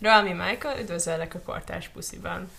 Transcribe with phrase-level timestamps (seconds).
[0.00, 2.50] Rami Michael, üdvözöllek a Kortás Pusziban.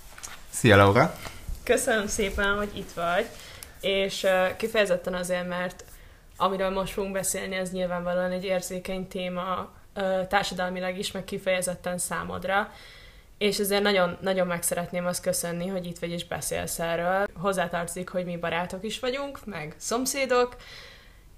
[0.49, 1.15] Szia Laura!
[1.63, 3.25] Köszönöm szépen, hogy itt vagy,
[3.81, 4.27] és
[4.57, 5.83] kifejezetten azért, mert
[6.37, 9.71] amiről most fogunk beszélni, az nyilvánvalóan egy érzékeny téma
[10.27, 12.71] társadalmilag is, meg kifejezetten számodra,
[13.37, 17.27] és ezért nagyon, nagyon meg szeretném azt köszönni, hogy itt vagy és beszélsz erről.
[17.33, 20.55] Hozzátartozik, hogy mi barátok is vagyunk, meg szomszédok,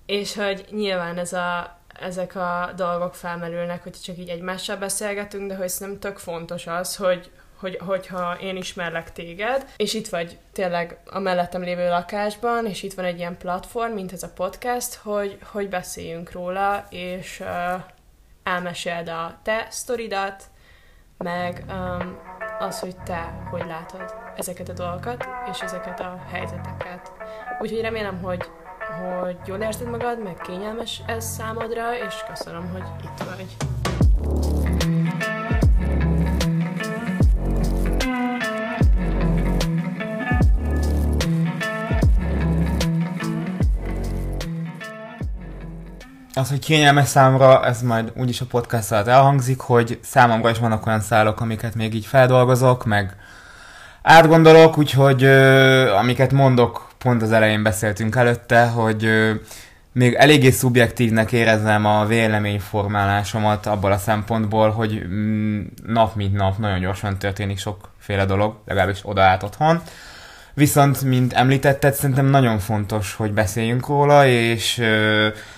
[0.06, 5.56] és hogy nyilván ez a, ezek a dolgok felmerülnek, hogy csak így egymással beszélgetünk, de
[5.56, 11.00] hogy szerintem tök fontos az, hogy, hogy, hogyha én ismerlek téged, és itt vagy tényleg
[11.06, 15.38] a mellettem lévő lakásban, és itt van egy ilyen platform, mint ez a podcast, hogy,
[15.44, 17.82] hogy beszéljünk róla, és uh,
[18.44, 20.44] elmeséld a te sztoridat,
[21.18, 22.20] meg um,
[22.60, 27.12] az, hogy te hogy látod ezeket a dolgokat, és ezeket a helyzeteket.
[27.60, 28.50] Úgyhogy remélem, hogy,
[29.22, 33.46] hogy jól érzed magad, meg kényelmes ez számodra, és köszönöm, hogy itt vagy.
[46.34, 50.86] Az, hogy kényelmes számomra, ez majd úgyis a podcast alatt elhangzik, hogy számomra is vannak
[50.86, 53.16] olyan szálok, amiket még így feldolgozok, meg
[54.02, 59.10] átgondolok, úgyhogy ö, amiket mondok, pont az elején beszéltünk előtte, hogy
[59.94, 66.80] még eléggé szubjektívnek érezem a véleményformálásomat abból a szempontból, hogy mm, nap mint nap nagyon
[66.80, 69.82] gyorsan történik sokféle dolog, legalábbis oda át otthon.
[70.54, 74.82] Viszont, mint említetted, szerintem nagyon fontos, hogy beszéljünk róla, és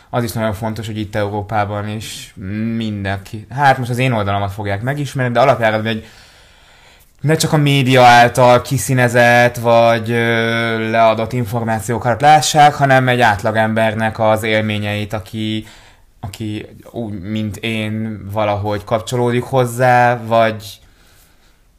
[0.10, 2.34] az is nagyon fontos, hogy itt Európában is
[2.76, 6.06] mindenki, hát most az én oldalamat fogják megismerni, de alapjáraton egy
[7.24, 10.08] ne csak a média által kiszínezett vagy
[10.90, 15.66] leadott információkat lássák, hanem egy átlagembernek az élményeit, aki,
[16.20, 20.80] aki úgy, mint én valahogy kapcsolódik hozzá, vagy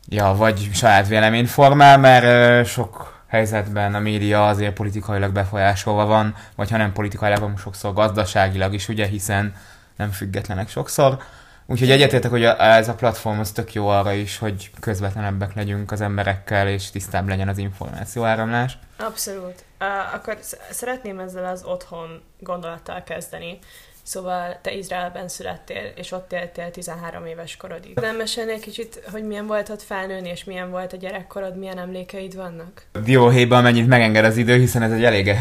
[0.08, 6.70] ja, vagy saját véleményt formál, mert sok helyzetben a média azért politikailag befolyásolva van, vagy
[6.70, 9.54] ha nem politikailag, sokszor gazdaságilag is, ugye, hiszen
[9.96, 11.18] nem függetlenek sokszor.
[11.66, 16.00] Úgyhogy egyetértek, hogy ez a platform az tök jó arra is, hogy közvetlenebbek legyünk az
[16.00, 18.78] emberekkel, és tisztább legyen az információ áramlás.
[18.96, 19.64] Abszolút.
[19.80, 20.38] Uh, akkor
[20.70, 23.58] szeretném ezzel az otthon gondolattal kezdeni.
[24.02, 27.98] Szóval te Izraelben születtél, és ott éltél 13 éves korodig.
[28.00, 32.36] Nem mesélnél kicsit, hogy milyen volt ott felnőni, és milyen volt a gyerekkorod, milyen emlékeid
[32.36, 32.82] vannak?
[33.04, 35.36] Dióhéjban mennyit megenged az idő, hiszen ez egy elég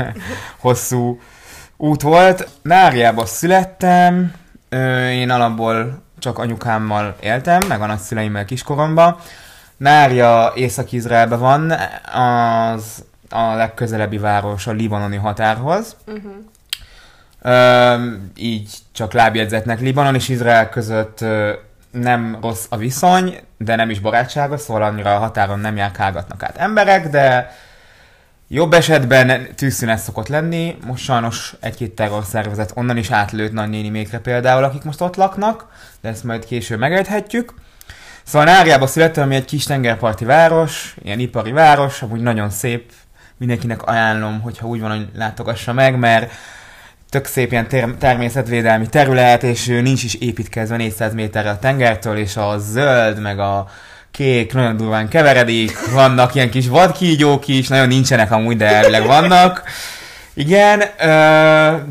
[0.58, 1.20] hosszú
[1.76, 2.48] út volt.
[2.62, 4.34] Náriába születtem,
[5.10, 9.16] én alapból csak anyukámmal éltem, meg a nagyszüleimmel kiskoromban.
[9.76, 11.72] Nária Észak-Izraelben van,
[12.12, 15.96] az a legközelebbi város a libanoni határhoz.
[16.06, 16.32] Uh-huh.
[17.46, 21.24] Üm, így csak lábjegyzetnek Libanon és Izrael között
[21.90, 26.56] nem rossz a viszony, de nem is barátságos, szóval annyira a határon nem járkálgatnak át
[26.56, 27.54] emberek, de
[28.54, 30.76] jobb esetben tűzszünet szokott lenni.
[30.86, 35.66] Most sajnos egy-két terrorszervezet onnan is átlőtt nagynénimékre például, akik most ott laknak,
[36.00, 37.54] de ezt majd később megejthetjük.
[38.22, 42.92] Szóval Náriába születtem, ami egy kis tengerparti város, ilyen ipari város, amúgy nagyon szép,
[43.36, 46.32] mindenkinek ajánlom, hogyha úgy van, hogy látogassa meg, mert
[47.10, 52.36] tök szép ilyen ter- természetvédelmi terület, és nincs is építkezve 400 méterre a tengertől, és
[52.36, 53.68] a zöld, meg a
[54.16, 59.62] kék, nagyon durván keveredik, vannak ilyen kis vadkígyók is, nagyon nincsenek amúgy, de elvileg vannak.
[60.34, 60.82] Igen,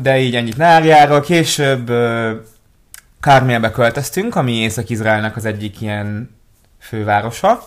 [0.02, 1.20] de így ennyit Náriáról.
[1.20, 1.92] Később
[3.20, 6.36] Kármélbe költöztünk, ami Észak-Izraelnek az egyik ilyen
[6.80, 7.62] fővárosa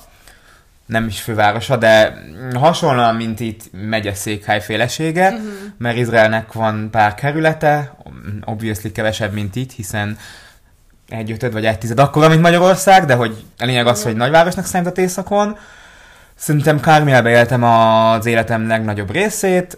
[0.87, 2.23] nem is fővárosa, de
[2.55, 5.49] hasonlóan, mint itt megyeszékhely félesége, uh-huh.
[5.77, 7.95] mert Izraelnek van pár kerülete,
[8.45, 10.17] obviously kevesebb, mint itt, hiszen
[11.09, 14.97] ötöd vagy egy tized akkora, mint Magyarország, de hogy a lényeg az, hogy nagyvárosnak számított
[14.97, 15.57] északon.
[16.35, 19.77] Szerintem Kármélbe éltem az életem legnagyobb részét,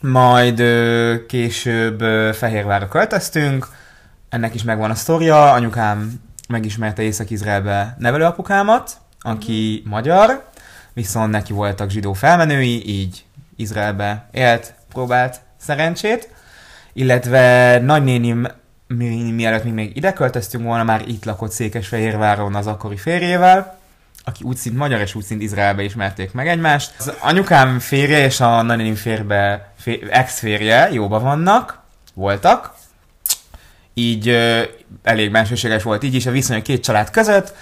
[0.00, 0.62] majd
[1.26, 3.68] később ö, Fehérvárra költöztünk,
[4.28, 10.44] ennek is megvan a sztoria, anyukám megismerte Észak-Izraelbe nevelőapukámat, aki magyar,
[10.92, 13.24] viszont neki voltak zsidó felmenői, így
[13.56, 16.28] Izraelbe élt, próbált szerencsét,
[16.92, 18.46] illetve nagynénim
[18.96, 23.78] mi, mielőtt még, még ide költöztünk volna, már itt lakott Székesfehérváron az akkori férjével,
[24.24, 26.94] aki úgy szint magyar és úgy szint Izraelbe ismerték meg egymást.
[26.98, 31.78] Az anyukám férje és a nagynénim férbe, fér, ex-férje jóba vannak,
[32.14, 32.74] voltak,
[33.94, 34.62] így ö,
[35.02, 37.54] elég bensőséges volt így is a viszony a két család között,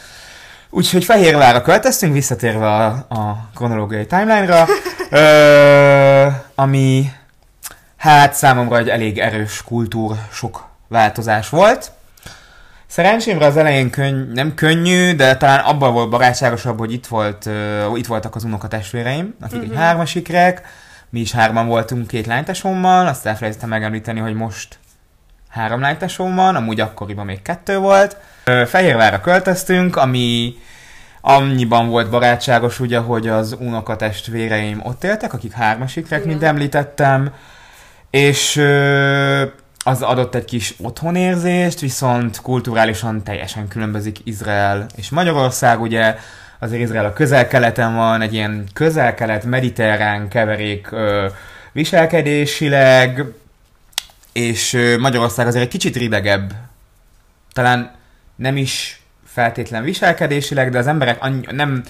[0.70, 4.66] Úgyhogy Fehérvárra költöztünk, visszatérve a, a kronológiai timeline-ra,
[5.10, 7.12] ö, ami
[7.96, 11.92] hát számomra egy elég erős kultúr, sok változás volt.
[12.86, 17.98] Szerencsémre az elején könny- nem könnyű, de talán abban volt barátságosabb, hogy itt, volt, uh,
[17.98, 19.72] itt voltak az unokatestvéreim, akik uh-huh.
[19.72, 20.62] egy hármasikrek,
[21.10, 24.78] mi is hárman voltunk két lánytesommal, azt elfelejtettem megemlíteni, hogy most
[25.48, 28.16] három lánytesom van, amúgy akkoriban még kettő volt.
[28.66, 30.56] Fehérvárra költöztünk, ami
[31.20, 37.32] annyiban volt barátságos, ugye, hogy az unokatestvéreim ott éltek, akik hármasikrek, mint említettem,
[38.10, 38.62] és
[39.88, 46.16] az adott egy kis otthonérzést, viszont kulturálisan teljesen különbözik Izrael és Magyarország, ugye
[46.58, 51.26] azért Izrael a közel-keleten van, egy ilyen közel-kelet mediterrán keverék ö,
[51.72, 53.24] viselkedésileg,
[54.32, 56.52] és ö, Magyarország azért egy kicsit ridegebb.
[57.52, 57.94] Talán
[58.36, 61.82] nem is feltétlen viselkedésileg, de az emberek annyi, nem,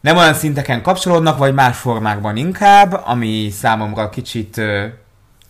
[0.00, 4.60] nem olyan szinteken kapcsolódnak, vagy más formákban inkább, ami számomra kicsit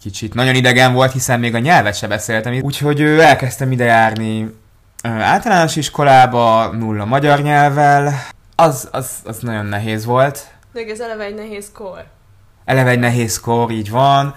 [0.01, 2.59] kicsit nagyon idegen volt, hiszen még a nyelvet se beszéltem.
[2.63, 4.55] Úgyhogy elkezdtem ide járni
[5.03, 8.13] általános iskolába, nulla magyar nyelvvel.
[8.55, 10.47] Az, az, az nagyon nehéz volt.
[10.73, 12.05] De ez eleve egy nehéz kor.
[12.65, 14.35] Eleve egy nehéz kor, így van.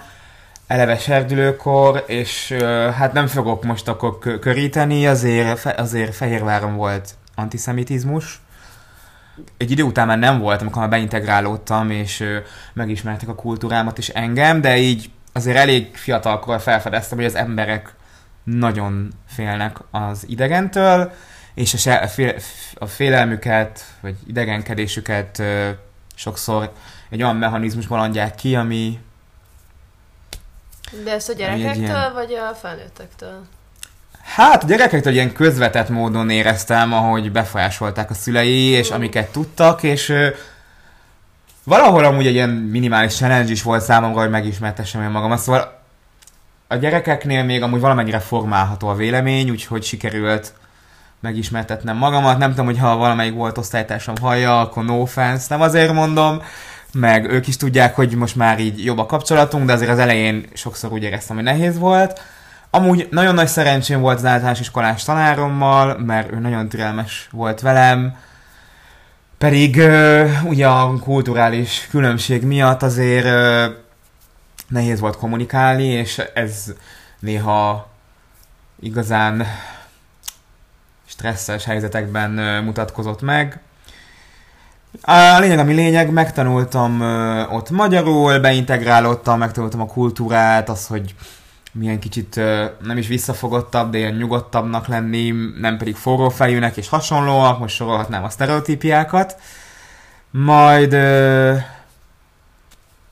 [0.66, 2.52] Eleve serdülőkor, és
[2.96, 8.40] hát nem fogok most akkor köríteni, azért, azért Fehérváron volt antiszemitizmus.
[9.56, 12.24] Egy idő után már nem volt, amikor már beintegrálódtam, és
[12.72, 17.94] megismertek a kultúrámat is engem, de így azért elég fiatalkor felfedeztem, hogy az emberek
[18.44, 21.12] nagyon félnek az idegentől,
[21.54, 22.34] és a, se, a, fél,
[22.74, 25.68] a félelmüket, vagy idegenkedésüket ö,
[26.14, 26.72] sokszor
[27.10, 28.98] egy olyan mechanizmusban adják ki, ami...
[31.04, 32.12] De ezt a gyerekektől, ilyen...
[32.12, 33.46] vagy a felnőttektől?
[34.22, 38.94] Hát a gyerekektől ilyen közvetett módon éreztem, ahogy befolyásolták a szülei, és mm.
[38.94, 40.12] amiket tudtak, és
[41.64, 45.36] valahol amúgy egy ilyen minimális challenge is volt számomra, hogy megismertessem én magam.
[45.36, 45.80] Szóval
[46.68, 50.52] a gyerekeknél még amúgy valamennyire formálható a vélemény, úgyhogy sikerült
[51.20, 52.38] megismertetnem magamat.
[52.38, 56.42] Nem tudom, hogy ha valamelyik volt osztálytársam hallja, akkor no offense, nem azért mondom,
[56.92, 60.46] meg ők is tudják, hogy most már így jobb a kapcsolatunk, de azért az elején
[60.52, 62.20] sokszor úgy éreztem, hogy nehéz volt.
[62.70, 68.16] Amúgy nagyon nagy szerencsém volt az általános iskolás tanárommal, mert ő nagyon türelmes volt velem,
[69.42, 69.82] pedig
[70.44, 73.26] ugye a kulturális különbség miatt azért
[74.68, 76.72] nehéz volt kommunikálni, és ez
[77.18, 77.88] néha
[78.80, 79.46] igazán
[81.06, 82.30] stresszes helyzetekben
[82.64, 83.60] mutatkozott meg.
[85.02, 87.00] A lényeg, ami lényeg, megtanultam
[87.50, 91.14] ott magyarul, beintegrálódtam, megtanultam a kultúrát, az, hogy
[91.72, 92.34] milyen kicsit
[92.82, 98.30] nem is visszafogottabb, de ilyen nyugodtabbnak lenni, nem pedig forrófejűnek és hasonlóak, most sorolhatnám a
[98.30, 99.36] sztereotípiákat.
[100.30, 100.90] Majd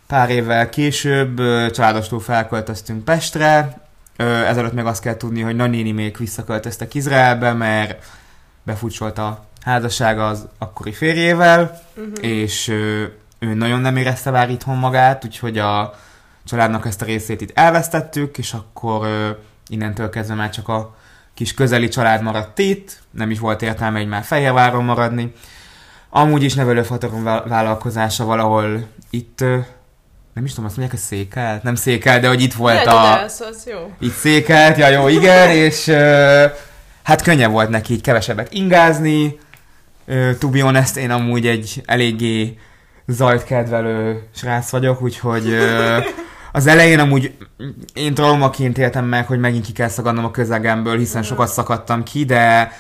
[0.07, 1.37] pár évvel később
[1.71, 3.81] családostól felköltöztünk Pestre,
[4.17, 8.05] ezelőtt meg azt kell tudni, hogy nagynéni még visszaköltöztek Izraelbe, mert
[8.62, 12.12] befutsolt a házassága az akkori férjével, uh-huh.
[12.21, 15.95] és ő nagyon nem érezte már itthon magát, úgyhogy a
[16.50, 19.31] családnak ezt a részét itt elvesztettük, és akkor ö,
[19.69, 20.94] innentől kezdve már csak a
[21.35, 25.32] kis közeli család maradt itt, nem is volt értelme egy már Fehérváron maradni.
[26.08, 29.58] Amúgy is nevelőfatorom vállalkozása valahol itt, ö,
[30.35, 31.62] nem is tudom, azt mondják, hogy székelt?
[31.62, 33.25] Nem székelt, de hogy itt volt ja, a...
[33.25, 33.93] Az jó.
[33.99, 36.44] Itt székelt, ja jó, igen, és ö,
[37.02, 39.38] hát könnyebb volt neki így kevesebbet ingázni.
[40.06, 42.59] Ö, to be honest, én amúgy egy eléggé
[43.07, 45.99] zajt kedvelő srác vagyok, úgyhogy ö,
[46.52, 47.37] az elején amúgy
[47.95, 52.25] én traumaként éltem meg, hogy megint ki kell szagadnom a közegemből, hiszen sokat szakadtam ki,
[52.25, 52.73] de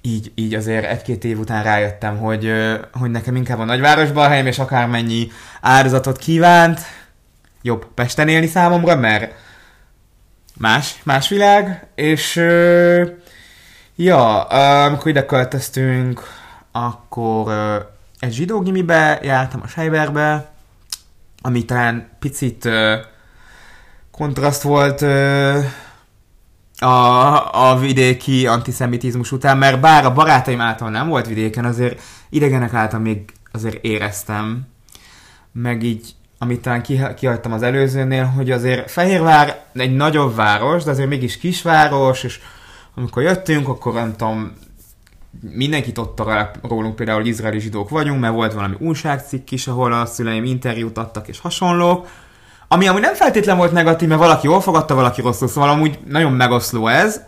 [0.00, 2.52] így, így azért egy-két év után rájöttem, hogy,
[2.92, 5.28] hogy nekem inkább a nagyvárosban a helyem, és akármennyi
[5.60, 6.80] áldozatot kívánt,
[7.62, 9.34] jobb Pesten élni számomra, mert
[10.58, 12.36] más, más világ, és
[13.96, 16.22] ja, amikor ide költöztünk,
[16.72, 17.52] akkor
[18.18, 20.51] egy zsidó gimibe jártam a Sejberbe,
[21.42, 22.94] ami talán picit uh,
[24.10, 25.64] kontraszt volt uh,
[26.78, 32.74] a, a vidéki antiszemitizmus után, mert bár a barátaim által nem volt vidéken, azért idegenek
[32.74, 34.66] által még azért éreztem,
[35.52, 40.90] meg így, amit talán ki, kihagytam az előzőnél, hogy azért Fehérvár egy nagyobb város, de
[40.90, 42.40] azért mégis kisváros, és
[42.94, 44.52] amikor jöttünk, akkor nem tudom,
[45.40, 46.22] mindenkit ott
[46.62, 51.28] rólunk például, izraeli zsidók vagyunk, mert volt valami újságcikk is, ahol a szüleim interjút adtak
[51.28, 52.08] és hasonlók,
[52.68, 56.32] ami amúgy nem feltétlen volt negatív, mert valaki jól fogadta, valaki rosszul, szóval amúgy nagyon
[56.32, 57.20] megoszló ez,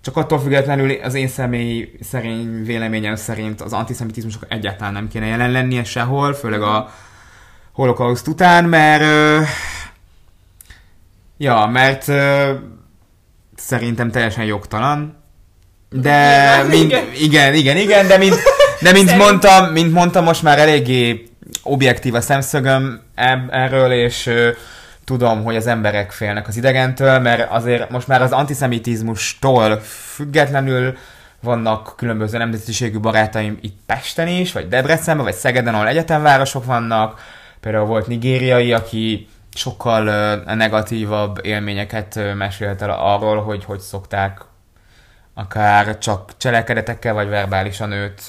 [0.00, 5.50] csak attól függetlenül az én személy szerény véleményem szerint az antiszemitizmusok egyáltalán nem kéne jelen
[5.50, 6.90] lennie sehol, főleg a
[7.72, 9.04] holokauszt után, mert
[11.36, 12.04] ja, mert
[13.54, 15.19] szerintem teljesen jogtalan,
[15.90, 17.04] De, Nyilván, mint, igen.
[17.14, 18.34] igen, igen, igen, de mint,
[18.80, 21.24] de mint Szerint- mondtam, mint mondtam, most már eléggé
[21.62, 23.00] objektív a szemszögöm
[23.50, 24.30] erről, és
[25.04, 29.80] tudom, hogy az emberek félnek az idegentől, mert azért most már az antiszemitizmustól
[30.14, 30.96] függetlenül
[31.42, 37.20] vannak különböző nemzetiségű barátaim itt Pesten is, vagy Debrecenben, vagy Szegeden, ahol egyetemvárosok vannak.
[37.60, 44.40] Például volt nigériai, aki sokkal negatívabb élményeket ö, mesélt el arról, hogy hogy szokták
[45.40, 48.22] akár csak cselekedetekkel, vagy verbálisan őt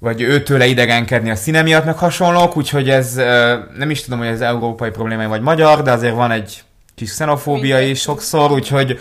[0.00, 3.14] vagy őtőle idegenkedni a színe miatt, meg hasonlók, úgyhogy ez
[3.76, 6.62] nem is tudom, hogy ez európai probléma vagy magyar, de azért van egy
[6.94, 7.90] kis xenofóbia Mindegy.
[7.90, 9.00] is sokszor, úgyhogy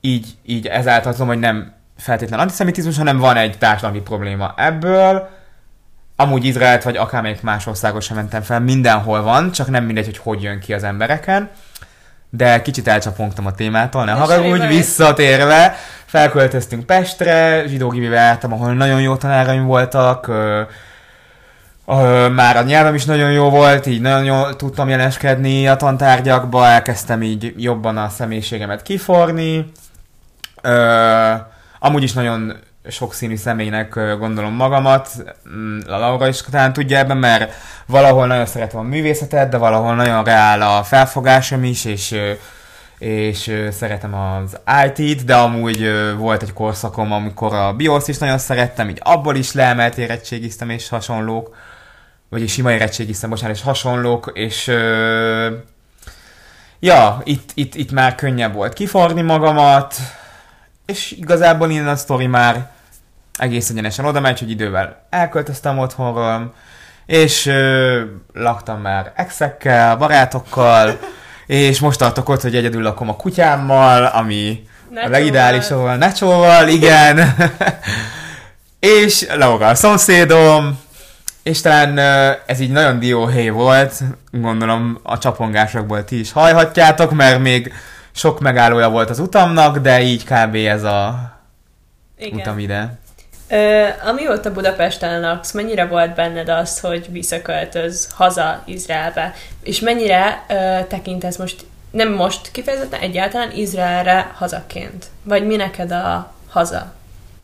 [0.00, 5.28] így, így ezáltal tudom, hogy nem feltétlen antiszemitizmus, hanem van egy társadalmi probléma ebből.
[6.16, 10.18] Amúgy Izraelt vagy akármelyik más országot sem mentem fel, mindenhol van, csak nem mindegy, hogy
[10.18, 11.50] hogy jön ki az embereken.
[12.34, 19.00] De kicsit elcsapongtam a témától, ne haragudj, visszatérve, felköltöztünk Pestre, zsidó gibibe jártam, ahol nagyon
[19.00, 20.62] jó tanáraim voltak, ö,
[21.86, 26.66] ö, már a nyelvem is nagyon jó volt, így nagyon jól tudtam jeleskedni a tantárgyakba,
[26.66, 29.72] elkezdtem így jobban a személyiségemet kiforni.
[30.62, 31.32] Ö,
[31.78, 32.56] amúgy is nagyon
[32.88, 35.08] sokszínű személynek gondolom magamat,
[35.56, 37.54] Mm, a Laura is talán tudja ebben, mert
[37.86, 42.16] valahol nagyon szeretem a művészetet, de valahol nagyon reál a felfogásom is, és
[42.98, 48.88] és szeretem az IT-t, de amúgy volt egy korszakom, amikor a BIOS is nagyon szerettem,
[48.88, 51.56] így abból is leemelt érettségiztem és hasonlók,
[52.28, 54.66] vagyis sima érettségiztem, bocsánat, és hasonlók, és
[56.80, 59.94] ja, itt, itt, itt már könnyebb volt kiforni magamat,
[60.86, 62.71] és igazából innen a sztori már
[63.38, 66.54] egész egyenesen oda megy, hogy idővel elköltöztem otthonról,
[67.06, 70.98] és ö, laktam már exekkel, barátokkal,
[71.46, 77.34] és most tartok ott, hogy egyedül lakom a kutyámmal, ami a legideálisabb, Necsóval, igen.
[78.78, 80.80] és Laura a szomszédom,
[81.42, 81.98] és talán
[82.46, 87.72] ez így nagyon dióhely volt, gondolom a csapongásokból ti is hallhatjátok, mert még
[88.12, 90.54] sok megállója volt az utamnak, de így kb.
[90.54, 91.32] ez a
[92.18, 92.38] Igen.
[92.38, 92.98] utam ide.
[93.52, 99.34] Ö, amióta Budapesten laksz, mennyire volt benned az, hogy visszaköltöz haza Izraelbe?
[99.62, 105.06] És mennyire ö, tekintesz most, nem most kifejezetten, egyáltalán Izraelre hazaként?
[105.22, 106.92] Vagy mi neked a haza?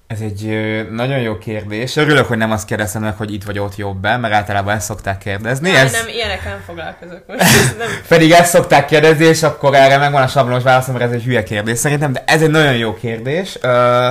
[0.07, 1.97] Ez egy ö, nagyon jó kérdés.
[1.97, 4.87] Örülök, hogy nem azt kérdeztem meg, hogy itt vagy ott jobb -e, mert általában ezt
[4.87, 5.71] szokták kérdezni.
[5.71, 5.93] Nem, ez...
[5.93, 7.41] nem, ilyenekkel nem foglalkozok most.
[7.61, 7.89] Ez nem...
[8.09, 11.43] Pedig ezt szokták kérdezni, és akkor erre megvan a sablonos válaszom, mert ez egy hülye
[11.43, 13.59] kérdés szerintem, de ez egy nagyon jó kérdés.
[13.61, 14.09] Ö,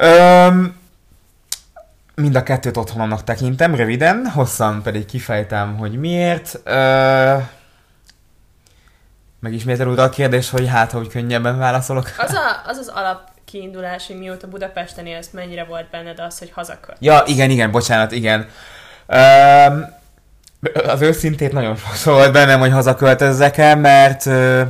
[0.00, 0.48] ö,
[2.14, 6.60] mind a kettőt otthonomnak tekintem, röviden, hosszan pedig kifejtem, hogy miért.
[6.64, 7.36] Ö,
[9.40, 12.10] megismétel újra a kérdés, hogy hát, hogy könnyebben válaszolok.
[12.18, 16.50] Az, a, az az alap kiindulás, hogy mióta Budapesten élsz, mennyire volt benned az, hogy
[16.54, 16.96] hazakölt?
[17.00, 18.48] Ja, igen, igen, bocsánat, igen.
[19.06, 19.98] Um,
[20.86, 24.62] az őszintét nagyon sokszor volt bennem, hogy hazaköltözzek el, mert ö,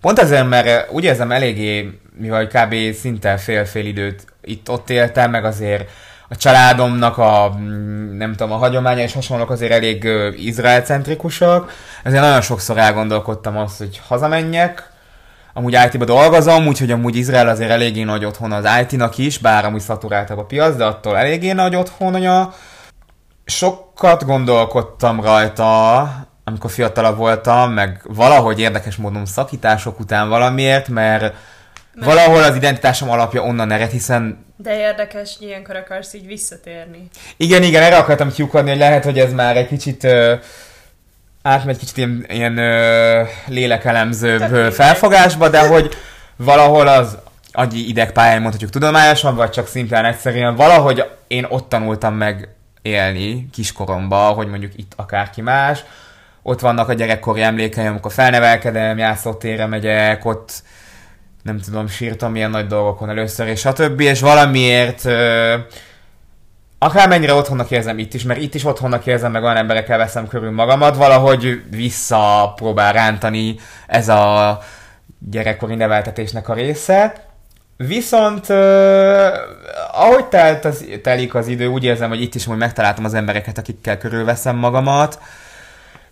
[0.00, 2.94] pont azért, mert úgy érzem eléggé, mivel kb.
[2.94, 5.90] szinte fél-fél időt itt-ott éltem, meg azért
[6.28, 11.72] a családomnak a, mm, nem tudom, a hagyománya és hasonlók azért elég ö, izraelcentrikusak,
[12.02, 14.90] ezért nagyon sokszor elgondolkodtam azt, hogy hazamenjek,
[15.52, 19.80] amúgy IT-ba dolgozom, úgyhogy amúgy Izrael azért eléggé nagy otthon az IT-nak is, bár amúgy
[19.80, 22.54] szaturáltabb a piac, de attól eléggé nagy otthonja.
[23.44, 26.00] Sokat gondolkodtam rajta,
[26.44, 31.34] amikor fiatalabb voltam, meg valahogy érdekes módon szakítások után valamiért, mert,
[31.96, 37.08] mert valahol az identitásom alapja onnan ered, hiszen De érdekes, ilyenkor akarsz így visszatérni.
[37.36, 40.34] igen, igen, erre akartam kiukadni, hogy lehet, hogy ez már egy kicsit ö,
[41.42, 45.94] átmegy kicsit ilyen, ilyen ö, lélekelemzőbb ö, felfogásba, de hogy
[46.36, 47.18] valahol az
[47.52, 52.48] agyi idegpályán mondhatjuk tudományosan, vagy csak szimplán egyszerűen valahogy én ott tanultam meg
[52.82, 55.84] élni kiskoromba, hogy mondjuk itt akárki más.
[56.42, 60.62] Ott vannak a gyerekkori emlékeim, amikor felnevelkedem, játszótérre megyek, ott
[61.46, 64.00] nem tudom, sírtam ilyen nagy dolgokon először, és stb.
[64.00, 65.54] És valamiért ö,
[66.78, 70.50] akármennyire otthonnak érzem itt is, mert itt is otthonnak érzem, meg olyan emberekkel veszem körül
[70.50, 74.58] magamat, valahogy visszapróbál rántani ez a
[75.30, 77.12] gyerekkori neveltetésnek a része.
[77.76, 78.56] Viszont uh,
[79.92, 83.58] ahogy telt az, telik az idő, úgy érzem, hogy itt is hogy megtaláltam az embereket,
[83.58, 85.18] akikkel körülveszem magamat,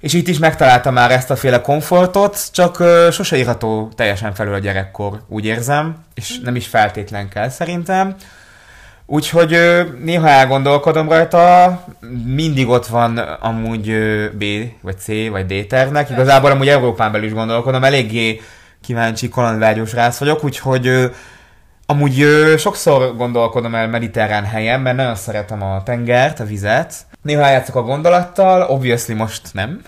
[0.04, 4.54] és itt is megtaláltam már ezt a féle komfortot, csak uh, sose írható teljesen felül
[4.54, 8.14] a gyerekkor, úgy érzem, és nem is feltétlen kell szerintem.
[9.06, 11.84] Úgyhogy ö, néha elgondolkodom rajta,
[12.24, 14.44] mindig ott van amúgy ö, B,
[14.80, 16.10] vagy C, vagy D tervnek.
[16.10, 18.40] Igazából amúgy Európán belül is gondolkodom, eléggé
[18.82, 21.06] kíváncsi, kalandvágyós rász vagyok, úgyhogy ö,
[21.86, 26.94] Amúgy ö, sokszor gondolkodom el mediterrán helyen, mert nagyon szeretem a tengert, a vizet.
[27.22, 29.82] Néha játszok a gondolattal, obviously most nem,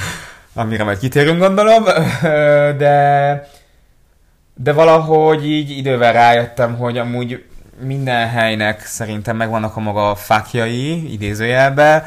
[0.54, 1.84] amire majd kitérünk gondolom,
[2.82, 3.48] de,
[4.54, 7.44] de valahogy így idővel rájöttem, hogy amúgy
[7.80, 12.04] minden helynek szerintem megvannak a maga fákjai, idézőjelbe,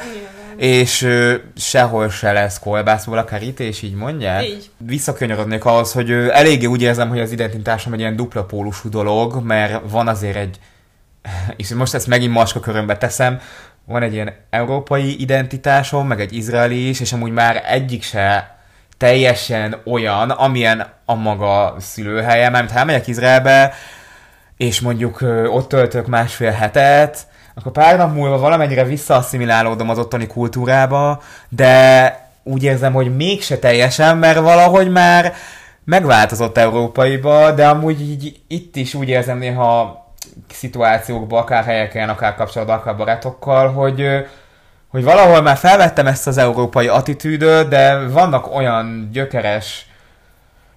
[0.58, 4.44] és ö, sehol se lesz kolbászból a kerítés, így mondják?
[4.44, 4.70] Így.
[4.78, 9.44] Visszakönyörödnék ahhoz, hogy ö, eléggé úgy érzem, hogy az identitásom egy ilyen dupla pólusú dolog,
[9.44, 10.60] mert van azért egy,
[11.58, 13.40] és most ezt megint maska körömbe teszem,
[13.86, 18.56] van egy ilyen európai identitásom, meg egy izraeli is, és amúgy már egyik se
[18.98, 23.74] teljesen olyan, amilyen a maga szülőhelye, mert ha elmegyek Izraelbe,
[24.58, 27.28] és mondjuk ott töltök másfél hetet,
[27.62, 34.18] akkor pár nap múlva valamennyire visszaasszimilálódom az ottani kultúrába, de úgy érzem, hogy mégse teljesen,
[34.18, 35.34] mert valahogy már
[35.84, 40.06] megváltozott európaiba, de amúgy így itt is úgy érzem néha
[40.52, 44.08] szituációkban, akár helyeken, akár kapcsolatban, akár barátokkal, hogy,
[44.88, 49.86] hogy valahol már felvettem ezt az európai attitűdöt, de vannak olyan gyökeres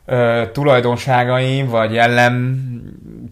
[0.06, 2.62] ö, tulajdonságaim, vagy jellem,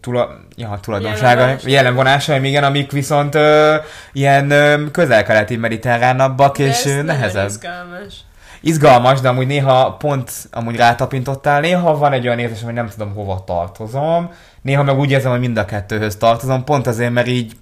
[0.00, 2.44] tula, ja, tulajdonságaim, Jellemvonásaim.
[2.44, 3.74] igen, amik viszont ö,
[4.12, 7.48] ilyen ö, közel-keleti mediterránabbak, De és nehezebb.
[7.48, 8.14] izgalmas.
[8.60, 13.14] Izgalmas, de amúgy néha pont amúgy rátapintottál, néha van egy olyan érzés, hogy nem tudom
[13.14, 14.30] hova tartozom,
[14.62, 17.52] néha meg úgy érzem, hogy mind a kettőhöz tartozom, pont azért, mert így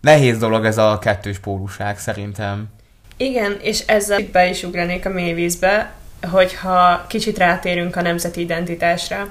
[0.00, 2.68] nehéz dolog ez a kettős póluság szerintem.
[3.16, 5.92] Igen, és ezzel be is ugranék a mélyvízbe,
[6.30, 9.28] hogyha kicsit rátérünk a nemzeti identitásra.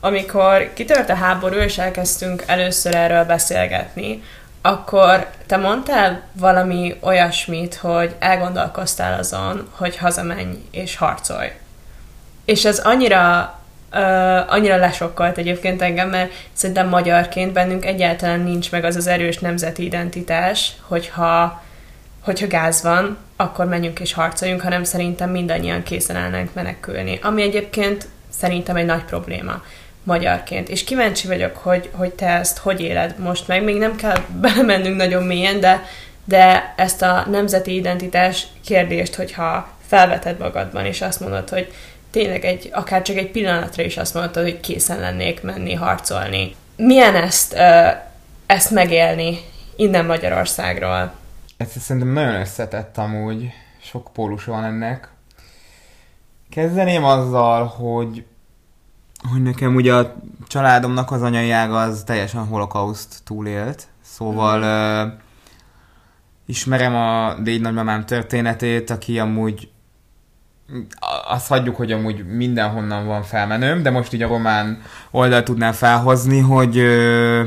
[0.00, 4.22] Amikor kitört a háború, és elkezdtünk először erről beszélgetni,
[4.62, 11.52] akkor te mondtál valami olyasmit, hogy elgondolkoztál azon, hogy hazamenj és harcolj.
[12.44, 13.54] És ez annyira,
[13.92, 19.38] uh, annyira lesokkolt egyébként engem, mert szerintem magyarként bennünk egyáltalán nincs meg az az erős
[19.38, 21.62] nemzeti identitás, hogyha
[22.26, 27.18] hogyha gáz van, akkor menjünk és harcoljunk, hanem szerintem mindannyian készen állnánk menekülni.
[27.22, 29.62] Ami egyébként szerintem egy nagy probléma
[30.02, 30.68] magyarként.
[30.68, 33.64] És kíváncsi vagyok, hogy, hogy te ezt hogy éled most meg.
[33.64, 35.82] Még nem kell belemennünk nagyon mélyen, de,
[36.24, 41.72] de ezt a nemzeti identitás kérdést, hogyha felveted magadban, és azt mondod, hogy
[42.10, 46.54] tényleg egy, akár csak egy pillanatra is azt mondod, hogy készen lennék menni, harcolni.
[46.76, 47.56] Milyen ezt,
[48.46, 49.38] ezt megélni
[49.76, 51.12] innen Magyarországról?
[51.56, 55.10] Ez szerintem nagyon összetett amúgy, sok pólus van ennek.
[56.50, 58.24] Kezdeném azzal, hogy
[59.32, 60.14] hogy nekem ugye a
[60.46, 64.60] családomnak az anyai ága az teljesen holokauszt túlélt, szóval
[65.06, 65.12] uh,
[66.46, 69.70] ismerem a déd nagymamám történetét, aki amúgy
[71.28, 76.38] azt hagyjuk, hogy amúgy mindenhonnan van felmenőm, de most így a román oldal tudnám felhozni,
[76.38, 77.44] hogy ö,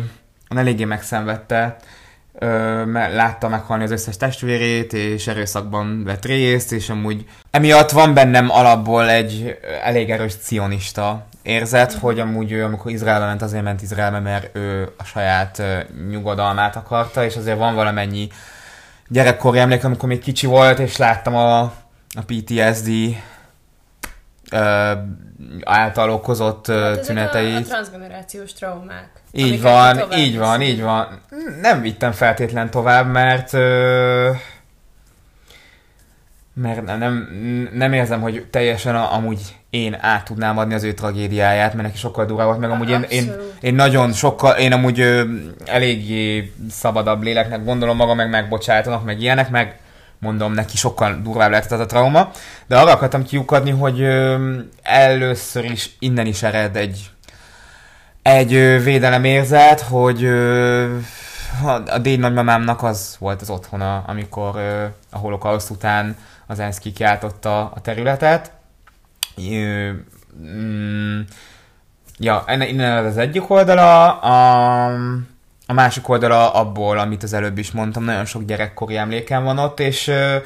[0.47, 1.77] eléggé megszenvedte,
[2.85, 8.49] mert látta meghalni az összes testvérét, és erőszakban vett részt, és amúgy emiatt van bennem
[8.49, 14.19] alapból egy elég erős cionista érzet, hogy amúgy ő, amikor Izraelbe ment, azért ment Izraelbe,
[14.19, 15.63] mert ő a saját
[16.09, 18.27] nyugodalmát akarta, és azért van valamennyi
[19.07, 22.89] gyerekkori emlék, amikor még kicsi volt, és láttam a, a PTSD
[25.63, 27.55] által okozott Hát tüneteit.
[27.55, 29.09] A, a transgenerációs traumák.
[29.31, 31.21] Így van, így van, így van.
[31.61, 33.53] Nem vittem feltétlen tovább, mert
[36.61, 37.29] mert nem,
[37.73, 41.97] nem, érzem, hogy teljesen a, amúgy én át tudnám adni az ő tragédiáját, mert neki
[41.97, 43.31] sokkal durvább volt, meg amúgy én, én,
[43.61, 45.23] én nagyon sokkal, én amúgy ö,
[45.65, 49.79] eléggé szabadabb léleknek gondolom magam, meg megbocsátanak, meg ilyenek, meg
[50.19, 52.31] mondom, neki sokkal durvább lehetett az a trauma,
[52.67, 54.03] de arra akartam kiukadni, hogy
[54.81, 57.09] először is innen is ered egy
[58.21, 60.25] egy védelemérzet, hogy
[61.65, 64.55] a, déd nagymamámnak az volt az otthona, amikor
[65.09, 66.15] a holokauszt után
[66.47, 68.51] az ENSZ kikiáltotta a területet.
[70.41, 71.19] Mm,
[72.17, 74.91] ja, innen az egyik oldala, a,
[75.69, 79.79] a másik oldala abból, amit az előbb is mondtam, nagyon sok gyerekkori emlékem van ott,
[79.79, 80.37] és ö,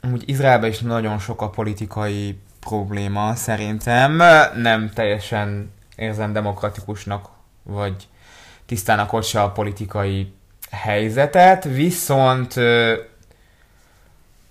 [0.00, 4.22] amúgy Izraelben is nagyon sok a politikai probléma szerintem.
[4.56, 7.28] Nem teljesen érzem demokratikusnak,
[7.62, 8.08] vagy
[8.66, 10.32] tisztának ott se a politikai
[10.70, 12.54] helyzetet, viszont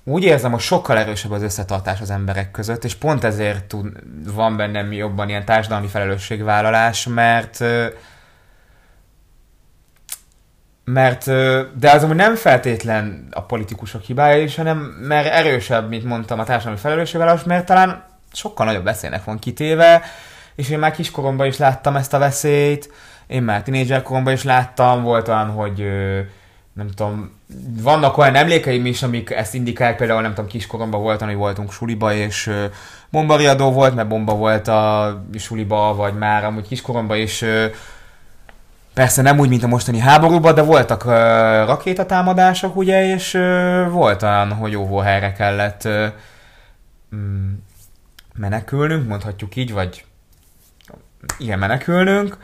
[0.04, 3.88] úgy érzem, hogy sokkal erősebb az összetartás az emberek között, és pont ezért tud,
[4.34, 7.88] van bennem jobban ilyen társadalmi felelősségvállalás, mert ö,
[10.86, 11.26] mert,
[11.80, 16.44] de az amúgy nem feltétlen a politikusok hibája is, hanem mert erősebb, mint mondtam, a
[16.44, 20.04] társadalmi felelősségvállalás, mert talán sokkal nagyobb veszélynek van kitéve,
[20.56, 22.90] és én már kiskoromban is láttam ezt a veszélyt,
[23.28, 25.88] én már tinédzserkoromban is láttam, volt olyan, hogy
[26.74, 27.40] nem tudom,
[27.82, 32.14] vannak olyan emlékeim is, amik ezt indikálják, például nem tudom, kiskoromban volt, hogy voltunk suliba,
[32.14, 32.52] és
[33.10, 37.46] bombariadó volt, mert bomba volt a suliba, vagy már amúgy kiskoromban is
[38.94, 41.12] Persze nem úgy, mint a mostani háborúban, de voltak uh,
[41.66, 46.06] rakétatámadások, ugye, és uh, volt olyan, hogy helyre kellett uh,
[48.36, 50.06] menekülnünk, mondhatjuk így, vagy
[51.38, 52.38] igen, menekülnünk.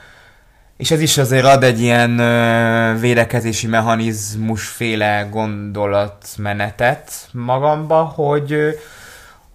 [0.77, 8.77] És ez is azért ad egy ilyen uh, védekezési mechanizmus féle gondolatmenetet magamba, hogy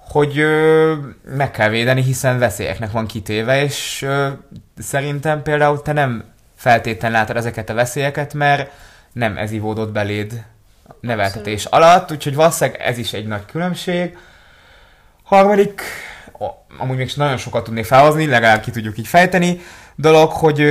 [0.08, 0.94] hogy ö,
[1.36, 4.28] meg kell védeni, hiszen veszélyeknek van kitéve, és ö,
[4.78, 6.33] szerintem például te nem
[6.64, 8.70] feltétlen látod ezeket a veszélyeket, mert
[9.12, 10.44] nem ez ivódott beléd
[11.00, 11.86] neveltetés Abszolút.
[11.86, 14.16] alatt, úgyhogy valószínűleg ez is egy nagy különbség.
[15.22, 15.82] Harmadik,
[16.78, 19.60] amúgy még nagyon sokat tudnék felhozni, legalább ki tudjuk így fejteni,
[19.94, 20.64] dolog, hogy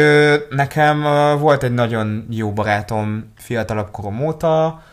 [0.49, 1.01] nekem
[1.39, 4.83] volt egy nagyon jó barátom fiatalabb korom óta,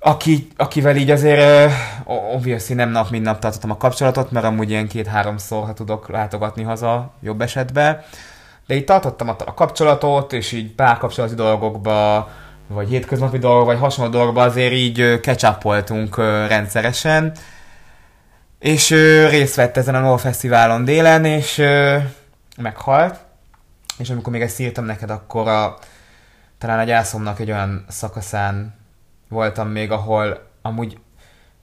[0.00, 1.72] aki, akivel így azért
[2.32, 6.62] obviously nem nap mint nap tartottam a kapcsolatot, mert amúgy ilyen két-háromszor, ha tudok látogatni
[6.62, 8.02] haza jobb esetben.
[8.66, 12.28] De így tartottam a kapcsolatot, és így párkapcsolati dolgokba,
[12.66, 16.16] vagy hétköznapi dolgok, vagy hasonló dolgokba azért így ketchupoltunk
[16.48, 17.32] rendszeresen.
[18.58, 18.90] És
[19.30, 21.62] részt vett ezen a NOL Fesztiválon délen, és
[22.56, 23.18] meghalt.
[23.98, 25.78] És amikor még ezt írtam neked, akkor a,
[26.58, 28.74] talán a gyászomnak egy olyan szakaszán
[29.28, 30.98] voltam még, ahol amúgy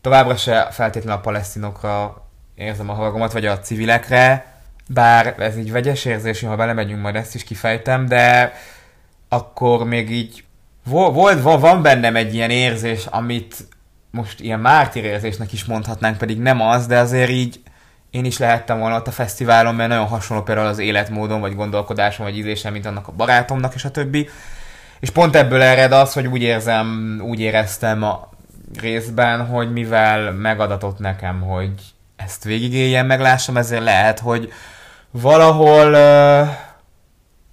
[0.01, 2.23] továbbra se feltétlenül a palesztinokra
[2.55, 4.52] érzem a haragomat, vagy a civilekre,
[4.87, 8.53] bár ez így vegyes érzés, ha belemegyünk, majd ezt is kifejtem, de
[9.29, 10.43] akkor még így
[10.83, 13.55] volt, van, van bennem egy ilyen érzés, amit
[14.11, 17.61] most ilyen mártír érzésnek is mondhatnánk, pedig nem az, de azért így
[18.13, 22.25] én is lehettem volna ott a fesztiválon, mert nagyon hasonló például az életmódon, vagy gondolkodásom,
[22.25, 24.29] vagy ízlésem, mint annak a barátomnak, és a többi.
[24.99, 28.29] És pont ebből ered az, hogy úgy érzem, úgy éreztem a
[28.81, 31.71] részben, hogy mivel megadatott nekem, hogy
[32.15, 34.51] ezt végigéljen, meglássam, ezért lehet, hogy
[35.11, 36.47] valahol uh,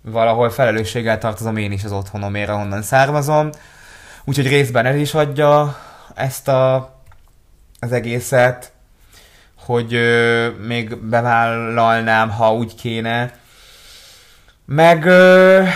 [0.03, 3.51] valahol felelősséggel tartozom én is az otthonomért, ahonnan származom.
[4.25, 5.79] Úgyhogy részben ez is adja
[6.15, 6.75] ezt a,
[7.81, 8.73] az egészet,
[9.59, 13.39] hogy uh, még bevállalnám, ha úgy kéne.
[14.65, 15.69] Meg, uh,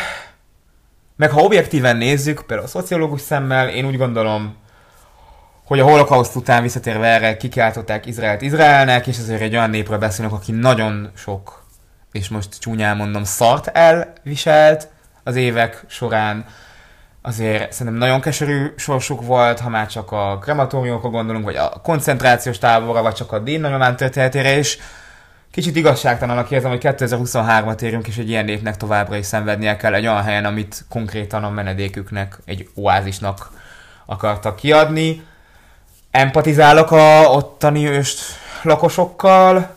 [1.17, 4.57] meg ha objektíven nézzük, például a szociológus szemmel, én úgy gondolom,
[5.65, 10.35] hogy a holokauszt után visszatérve erre kikiáltották Izraelt Izraelnek, és ezért egy olyan népről beszélünk,
[10.35, 11.65] aki nagyon sok
[12.15, 14.89] és most csúnyán mondom, szart elviselt
[15.23, 16.45] az évek során.
[17.23, 22.59] Azért szerintem nagyon keserű sorsuk volt, ha már csak a krematóriumokra gondolunk, vagy a koncentrációs
[22.59, 24.79] táborra, vagy csak a Dénnagyomán történetére, és
[25.51, 30.07] kicsit igazságtalanak érzem, hogy 2023-at érünk, és egy ilyen népnek továbbra is szenvednie kell egy
[30.07, 33.51] olyan helyen, amit konkrétan a menedéküknek, egy oázisnak
[34.07, 35.23] akartak kiadni.
[36.15, 38.21] Empatizálok a ottani őst
[38.63, 39.77] lakosokkal,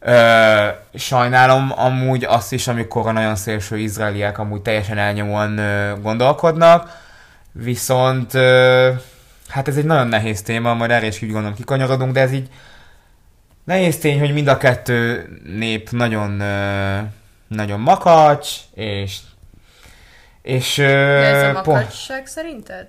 [0.00, 7.02] Ö, sajnálom amúgy azt is, amikor a nagyon szélső izraeliek amúgy teljesen elnyomóan ö, gondolkodnak,
[7.52, 8.92] viszont ö,
[9.48, 12.48] hát ez egy nagyon nehéz téma, majd erre is úgy gondolom kikanyarodunk, de ez így
[13.64, 17.10] nehéz tény, hogy mind a kettő nép nagyon nagyon
[17.48, 19.18] nagyon makacs, és
[20.42, 20.86] és de
[21.24, 22.86] ez a makacság po- szerinted?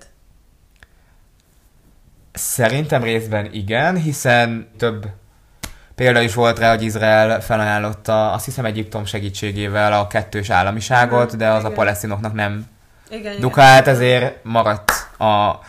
[2.38, 5.06] Szerintem részben igen, hiszen több
[5.98, 11.48] Példa is volt rá, hogy Izrael felajánlotta, azt hiszem Egyiptom segítségével a kettős államiságot, de
[11.48, 11.72] az igen.
[11.72, 12.68] a palesztinoknak nem
[13.10, 13.94] igen, dukált, igen.
[13.94, 15.60] ezért maradt a,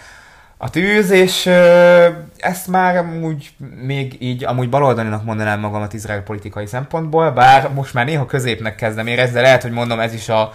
[0.57, 3.51] a tűz, és ö, ezt már amúgy
[3.83, 9.07] még így, amúgy baloldalinak mondanám magamat izrael politikai szempontból, bár most már néha középnek kezdem
[9.07, 10.53] érezni, de lehet, hogy mondom, ez is a,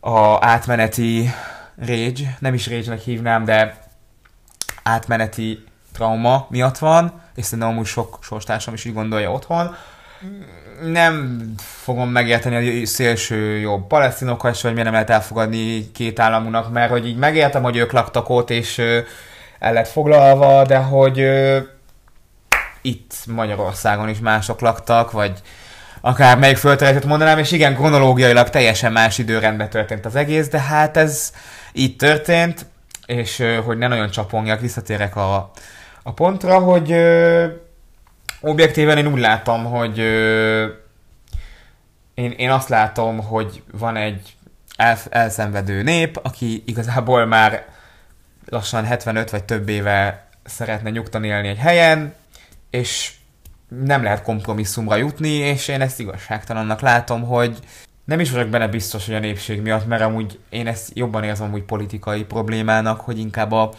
[0.00, 1.30] a átmeneti
[1.86, 3.85] rage, nem is rage hívnám, de
[4.86, 9.76] átmeneti trauma miatt van, és szerintem amúgy sok sorstársam is így gondolja otthon.
[10.82, 16.72] Nem fogom megérteni a szélső jobb palesztinokkal és hogy miért nem lehet elfogadni két államunak,
[16.72, 18.78] mert hogy így megértem, hogy ők laktak ott, és
[19.58, 21.26] el lett foglalva, de hogy
[22.82, 25.32] itt Magyarországon is mások laktak, vagy
[26.00, 30.96] akár melyik földterületet mondanám, és igen, kronológiailag teljesen más időrendben történt az egész, de hát
[30.96, 31.32] ez
[31.72, 32.66] így történt,
[33.06, 35.50] és hogy ne nagyon csapongjak, visszatérek a,
[36.02, 37.46] a pontra, hogy ö,
[38.40, 40.66] objektíven én úgy látom, hogy ö,
[42.14, 44.36] én, én azt látom, hogy van egy
[44.76, 47.66] el, elszenvedő nép, aki igazából már
[48.48, 52.14] lassan 75 vagy több éve szeretne nyugtan élni egy helyen,
[52.70, 53.12] és
[53.68, 57.58] nem lehet kompromisszumra jutni, és én ezt igazságtalannak látom, hogy
[58.06, 61.52] nem is vagyok benne biztos, hogy a népség miatt, mert amúgy én ezt jobban érzem
[61.52, 63.70] úgy politikai problémának, hogy inkább a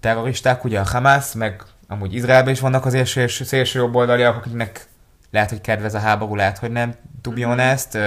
[0.00, 4.86] terroristák, ugye a Hamas, meg amúgy Izraelben is vannak azért szélső, szélső jobboldaliak, akiknek
[5.30, 7.98] lehet, hogy kedvez a háború, lehet, hogy nem, to be honest,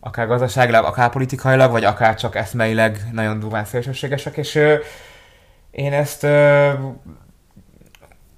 [0.00, 4.60] akár gazdaságilag, akár politikailag, vagy akár csak eszmeileg nagyon durván szélsőségesek, és
[5.70, 6.26] én ezt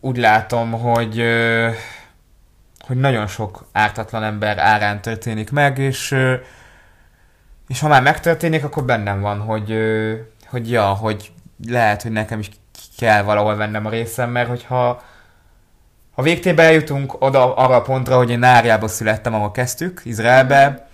[0.01, 1.25] úgy látom, hogy
[2.88, 6.16] hogy nagyon sok ártatlan ember árán történik meg, és,
[7.66, 9.79] és ha már megtörténik, akkor bennem van, hogy,
[10.46, 11.33] hogy ja, hogy
[11.66, 12.51] lehet, hogy nekem is
[12.96, 15.03] kell valahol vennem a részem, mert hogyha
[16.14, 20.88] ha végtében eljutunk oda arra a pontra, hogy én Náriába születtem, ahol kezdtük, Izraelbe,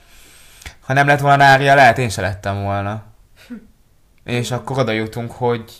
[0.80, 3.02] ha nem lett volna Nária, lehet én se lettem volna.
[4.24, 5.72] És akkor oda jutunk, hogy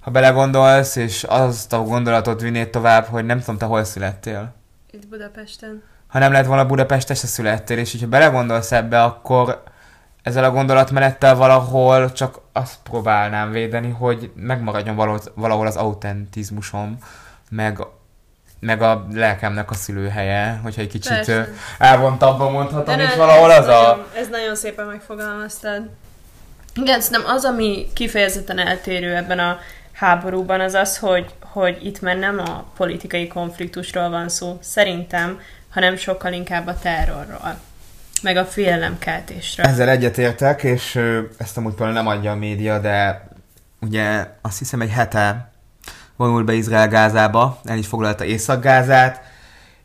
[0.00, 4.62] ha belegondolsz, és azt a gondolatot vinnéd tovább, hogy nem tudom, te hol születtél.
[4.94, 5.82] Itt Budapesten.
[6.06, 9.62] Ha nem lett volna Budapesten, se születtél, és ha belegondolsz ebbe, akkor
[10.22, 16.98] ezzel a gondolatmenettel valahol csak azt próbálnám védeni, hogy megmaradjon valahol az autentizmusom,
[17.50, 17.78] meg,
[18.60, 21.48] meg a lelkemnek a szülőhelye, hogyha egy kicsit Persze.
[21.78, 24.06] elvontabban mondhatom, és valahol az nagyon, a...
[24.16, 25.90] Ez nagyon szépen megfogalmaztad.
[26.74, 29.58] Igen, szerintem az, ami kifejezetten eltérő ebben a
[29.92, 35.96] háborúban, az az, hogy, hogy itt már nem a politikai konfliktusról van szó, szerintem, hanem
[35.96, 37.58] sokkal inkább a terrorról
[38.22, 39.66] meg a félelemkeltésről.
[39.66, 41.00] Ezzel egyetértek, és
[41.38, 43.28] ezt amúgy például nem adja a média, de
[43.80, 45.52] ugye azt hiszem egy hete
[46.16, 49.22] vonul be Izrael Gázába, el is foglalta Észak-Gázát,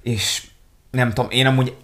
[0.02, 0.48] és
[0.92, 1.76] nem tudom, én amúgy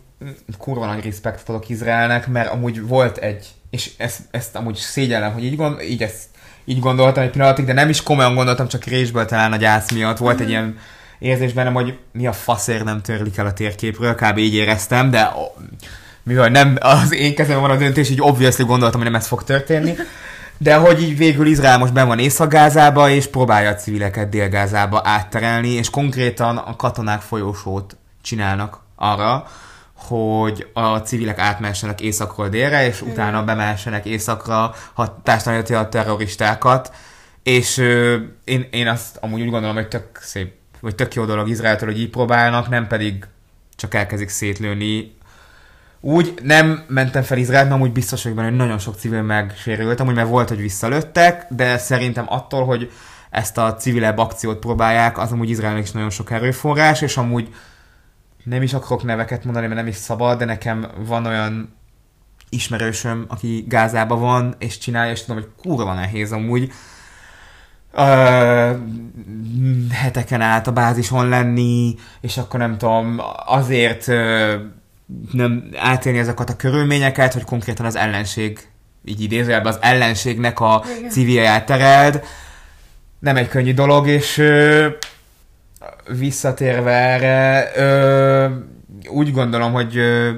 [0.57, 5.43] kurva nagy respektet adok Izraelnek, mert amúgy volt egy, és ezt, ezt amúgy szégyellem, hogy
[5.43, 6.23] így, gond, így, ezt,
[6.65, 10.17] így gondoltam egy pillanatig, de nem is komolyan gondoltam, csak résből talán a gyász miatt.
[10.17, 10.49] Volt egy mhm.
[10.49, 10.77] ilyen
[11.19, 14.37] érzés bennem, hogy mi a faszért nem törlik el a térképről, kb.
[14.37, 15.31] így éreztem, de
[16.23, 19.43] mivel nem az én kezemben van a döntés, így obviously gondoltam, hogy nem ez fog
[19.43, 19.95] történni.
[20.57, 25.69] De hogy így végül Izrael most ben van Észak-Gázába, és próbálja a civileket Dél-Gázába átterelni,
[25.69, 29.47] és konkrétan a katonák folyósót csinálnak arra,
[30.07, 36.93] hogy a civilek átmessenek északról délre, és utána bemessenek északra hatástalanítani a terroristákat.
[37.43, 41.49] És ö, én, én azt amúgy úgy gondolom, hogy tök szép, vagy tök jó dolog
[41.49, 43.25] Izraeltől, hogy így próbálnak, nem pedig
[43.75, 45.15] csak elkezdik szétlőni
[46.05, 49.99] úgy nem mentem fel Izraelt, mert amúgy biztos vagyok benne, hogy nagyon sok civil megsérült,
[49.99, 52.91] amúgy mert volt, hogy visszalőttek, de szerintem attól, hogy
[53.29, 57.53] ezt a civilebb akciót próbálják, az amúgy Izraelnek is nagyon sok erőforrás, és amúgy
[58.45, 61.75] nem is akarok neveket mondani, mert nem is szabad, de nekem van olyan
[62.49, 66.71] ismerősöm, aki Gázában van, és csinálja, és tudom, hogy kurva nehéz amúgy
[67.93, 68.79] uh,
[69.91, 74.53] heteken át a bázison lenni, és akkor nem tudom, azért uh,
[75.31, 78.59] nem átélni ezeket a körülményeket, hogy konkrétan az ellenség,
[79.05, 82.23] így idézőjelben az ellenségnek a civilját tereld.
[83.19, 84.87] Nem egy könnyű dolog, és ö,
[86.07, 88.47] visszatérve erre, ö,
[89.07, 90.31] úgy gondolom, hogy ö,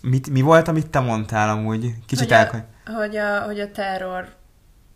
[0.00, 1.94] mit, mi volt, amit te mondtál amúgy?
[2.06, 2.48] Kicsit hogy,
[2.86, 4.28] a, hogy, a, hogy a terror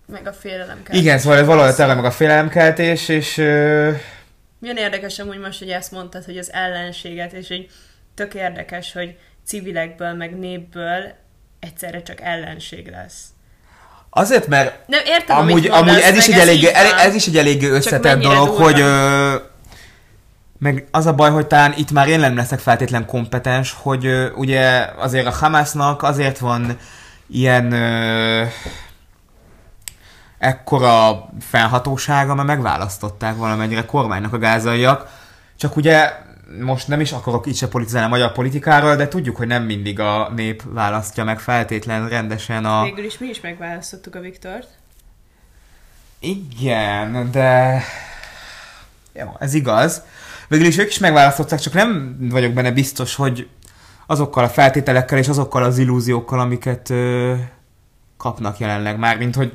[0.07, 1.01] meg a félelemkeltés.
[1.01, 3.39] Igen, szóval ez valahol a terror meg a félelemkeltés, és...
[3.39, 3.91] Ö...
[4.59, 7.69] Milyen érdekes amúgy most, hogy ezt mondtad, hogy az ellenséget, és hogy
[8.15, 11.13] tök érdekes, hogy civilekből, meg népből
[11.61, 13.25] egyszerre csak ellenség lesz.
[14.11, 17.37] Azért, mert nem, értem, amúgy, mondasz, amúgy ez, is egy elég, ez, ez is egy
[17.37, 19.35] elég összetett dolog, hogy ö,
[20.59, 24.31] meg az a baj, hogy talán itt már én nem leszek feltétlen kompetens, hogy ö,
[24.31, 26.79] ugye azért a Hamasnak azért van
[27.27, 28.45] ilyen ö,
[30.39, 35.11] ekkora felhatósága, mert megválasztották valamennyire kormánynak a gázaiak,
[35.57, 36.13] csak ugye
[36.61, 40.01] most nem is akarok itt se politizálni a magyar politikáról, de tudjuk, hogy nem mindig
[40.01, 42.83] a nép választja meg feltétlen rendesen a...
[42.83, 44.69] Végül is mi is megválasztottuk a Viktort.
[46.19, 47.83] Igen, de...
[49.13, 50.03] Jó, ez igaz.
[50.49, 53.49] Végül is ők is megválasztották, csak nem vagyok benne biztos, hogy
[54.07, 57.35] azokkal a feltételekkel és azokkal az illúziókkal, amiket ö,
[58.17, 59.53] kapnak jelenleg már, mint hogy...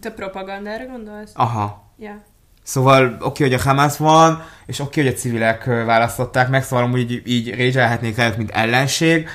[0.00, 1.30] Te propagandára gondolsz?
[1.34, 1.92] Aha.
[1.98, 2.22] Ja.
[2.62, 7.22] Szóval oké, hogy a Hamas van, és oké, hogy a civilek választották meg, szóval így,
[7.24, 9.28] így rézselhetnék rájuk, mint ellenség,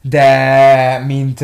[0.00, 1.40] de mint,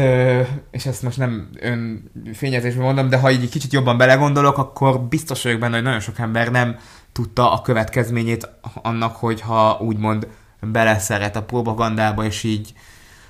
[0.70, 5.42] és ezt most nem ön fényezésben mondom, de ha így kicsit jobban belegondolok, akkor biztos
[5.42, 6.76] vagyok benne, hogy nagyon sok ember nem
[7.12, 10.28] tudta a következményét annak, hogyha úgymond
[10.60, 12.72] beleszeret a propagandába, és így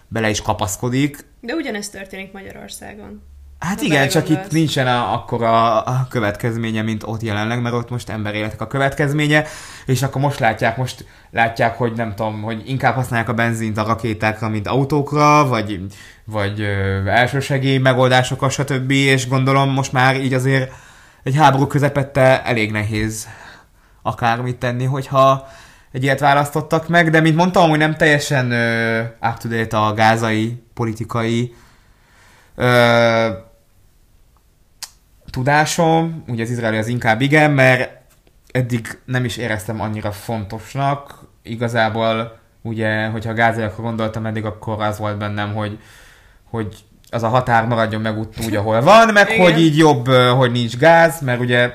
[0.08, 1.24] bele is kapaszkodik.
[1.40, 3.22] De ugyanezt történik Magyarországon.
[3.58, 7.74] Hát Ha igen, csak itt nincsen a, akkor a, a következménye, mint ott jelenleg, mert
[7.74, 9.46] ott most emberéletek a következménye,
[9.86, 13.84] és akkor most látják, most látják, hogy nem tudom, hogy inkább használják a benzint a
[13.84, 15.80] rakétákra, mint autókra, vagy,
[16.24, 18.90] vagy ö, elsősegély megoldásokra, stb.
[18.90, 20.72] És gondolom most már így azért
[21.22, 23.28] egy háború közepette elég nehéz
[24.02, 25.48] akármit tenni, hogyha
[25.92, 29.94] egy ilyet választottak meg, de mint mondtam, hogy nem teljesen ö, up to date a
[29.94, 31.54] gázai politikai
[32.54, 33.28] ö,
[35.30, 37.90] tudásom, ugye az izraeli az inkább igen, mert
[38.52, 41.20] eddig nem is éreztem annyira fontosnak.
[41.42, 45.78] Igazából ugye, hogyha a gázaiakra gondoltam eddig, akkor az volt bennem, hogy,
[46.50, 46.76] hogy
[47.10, 49.42] az a határ maradjon meg úgy, ahol van, meg Igen.
[49.44, 51.72] hogy így jobb, hogy nincs gáz, mert ugye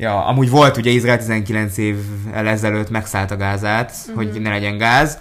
[0.00, 4.18] Ja, amúgy volt ugye Izrael 19 évvel ezelőtt megszállt a gázát, Mhm.
[4.18, 4.32] uh-huh.
[4.32, 5.18] hogy ne legyen gáz,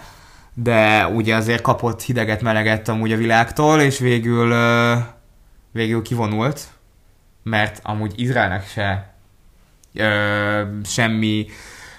[0.54, 4.56] de ugye azért kapott hideget, meleget amúgy a világtól, és végül,
[5.72, 6.62] végül kivonult,
[7.44, 9.14] mert amúgy Izraelnek se
[9.94, 11.46] ö, semmi,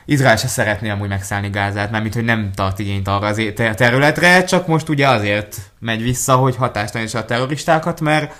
[0.05, 3.43] Izrael se szeretné amúgy megszállni Gázát, mert mint hogy nem tart igényt arra az
[3.75, 8.35] területre, csak most ugye azért megy vissza, hogy hatástalanítsa a terroristákat, mert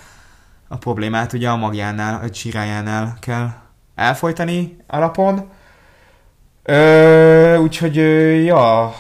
[0.69, 3.51] a problémát ugye a magjánál, a csirájánál kell
[4.01, 5.51] elfolytani alapon.
[6.63, 7.97] Ö, úgyhogy,
[8.45, 8.95] ja,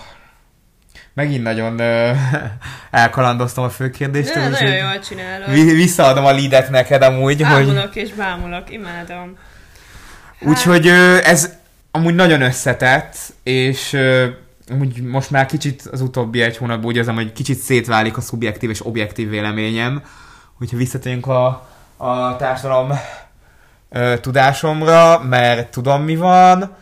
[1.14, 2.12] megint nagyon ö,
[2.90, 4.42] elkalandoztam a fő kérdéstől.
[4.42, 5.50] De nagyon jól csinálod.
[5.50, 7.68] vi- visszaadom a leadet neked amúgy, hogy...
[7.68, 9.36] Ámulok és bámulok, imádom.
[10.40, 10.86] Hát, Úgyhogy
[11.24, 11.52] ez
[11.90, 14.26] amúgy nagyon összetett, és ö,
[14.70, 18.70] amúgy most már kicsit az utóbbi egy hónapban úgy érzem, hogy kicsit szétválik a szubjektív
[18.70, 20.02] és objektív véleményem,
[20.58, 22.92] hogyha visszatérünk a, a társadalom
[23.90, 26.76] ö, tudásomra, mert tudom mi van,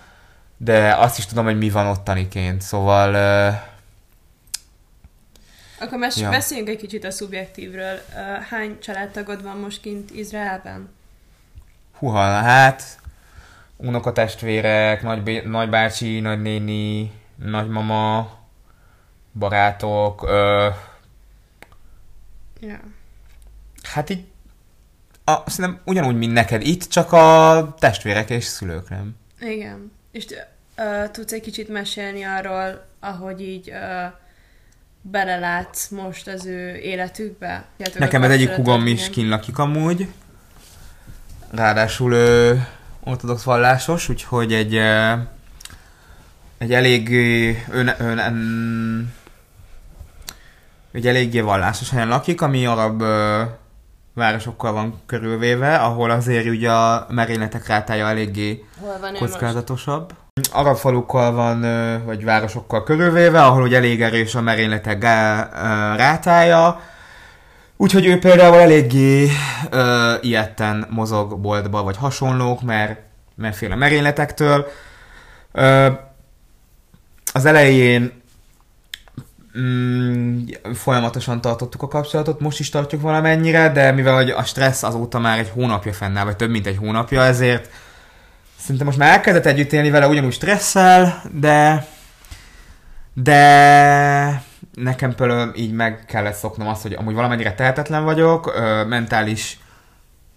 [0.56, 3.48] de azt is tudom, hogy mi van ottaniként, szóval ö,
[5.80, 6.30] Akkor mes- Ja.
[6.30, 7.98] beszéljünk egy kicsit a szubjektívről.
[8.50, 10.88] Hány családtagod van most kint Izraelben?
[11.98, 12.82] Huha, hát
[13.76, 18.30] unokatestvérek, nagybé- nagybácsi, nagynéni, nagymama,
[19.38, 20.68] barátok, ö,
[22.60, 22.80] Ja.
[23.82, 24.24] hát így
[25.28, 29.16] a, szerintem ugyanúgy, mint neked itt, csak a testvérek és szülők, nem?
[29.40, 29.92] Igen.
[30.10, 30.26] És
[30.76, 34.12] uh, tudsz egy kicsit mesélni arról, ahogy így uh,
[35.02, 37.64] belelátsz most az ő életükbe?
[37.76, 39.12] Illetve Nekem az egyik hugom is igen.
[39.12, 40.08] kin lakik amúgy.
[41.50, 42.54] Ráadásul ö,
[43.04, 45.12] ortodox vallásos, úgyhogy egy, ö,
[46.58, 47.10] egy elég
[47.70, 49.12] ön, ön, ön,
[50.92, 53.42] egy eléggé vallásos helyen lakik, ami arab ö,
[54.18, 58.64] városokkal van körülvéve, ahol azért ugye a merényletek rátája eléggé
[59.18, 60.12] kockázatosabb.
[60.52, 61.60] Arab falukkal van,
[62.04, 65.02] vagy városokkal körülvéve, ahol ugye elég erős a merényletek
[65.96, 66.80] rátája.
[67.76, 69.28] Úgyhogy ő például eléggé
[69.70, 73.00] ö, ilyetten mozog boltba, vagy hasonlók, mert,
[73.34, 74.66] mert fél a merényletektől.
[75.52, 75.88] Ö,
[77.32, 78.17] az elején
[79.60, 80.44] mm,
[80.74, 85.38] folyamatosan tartottuk a kapcsolatot, most is tartjuk valamennyire, de mivel hogy a stressz azóta már
[85.38, 87.70] egy hónapja fennáll, vagy több mint egy hónapja, ezért
[88.58, 91.86] Szerintem most már elkezdett együtt élni vele ugyanúgy stresszel, de
[93.12, 94.42] de
[94.74, 99.58] nekem például így meg kellett szoknom azt, hogy amúgy valamennyire tehetetlen vagyok, ö, mentális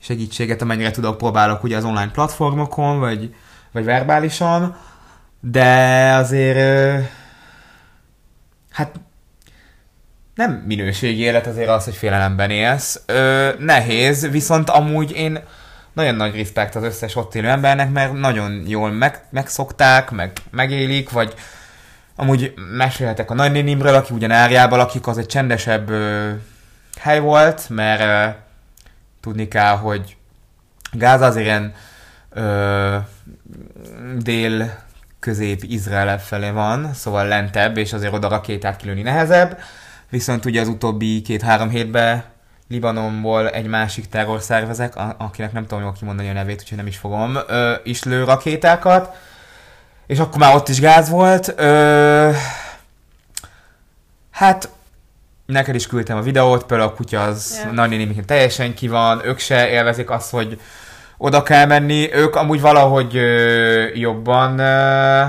[0.02, 3.36] segítséget, amennyire tudok, próbálok ugye az online platformokon, vagy,
[3.72, 4.76] vagy verbálisan,
[5.40, 7.00] de azért ö,
[8.72, 9.00] hát
[10.36, 13.02] nem minőségi élet azért az, hogy félelemben élsz.
[13.06, 15.39] Ö, nehéz, viszont amúgy én
[15.94, 21.10] nagyon nagy respekt az összes ott élő embernek, mert nagyon jól meg, megszokták, meg megélik,
[21.10, 21.34] vagy
[22.15, 26.30] amúgy mesélhetek a nagynénimről, aki ugyan Árjában lakik, az egy csendesebb ö,
[27.00, 28.39] hely volt, mert ö,
[29.22, 30.17] tudni kell, hogy
[30.91, 31.74] Gáza azért ilyen
[32.30, 32.98] ö,
[34.17, 34.80] dél
[35.20, 39.58] közép Izrael felé van, szóval lentebb, és azért oda rakétát kilőni nehezebb.
[40.12, 42.24] Viszont ugye az utóbbi két-három hétben
[42.69, 47.38] Libanonból egy másik terrorszervezek, akinek nem tudom jól kimondani a nevét, úgyhogy nem is fogom,
[47.47, 49.15] ö, is lő rakétákat.
[50.08, 51.54] És akkor már ott is gáz volt.
[51.58, 52.32] Ö,
[54.31, 54.69] hát
[55.46, 57.73] neked is küldtem a videót, például a kutya az yeah.
[57.73, 60.60] nagynéni teljesen ki van, ők se élvezik azt, hogy
[61.17, 65.25] oda kell menni, ők amúgy valahogy ö, jobban ö,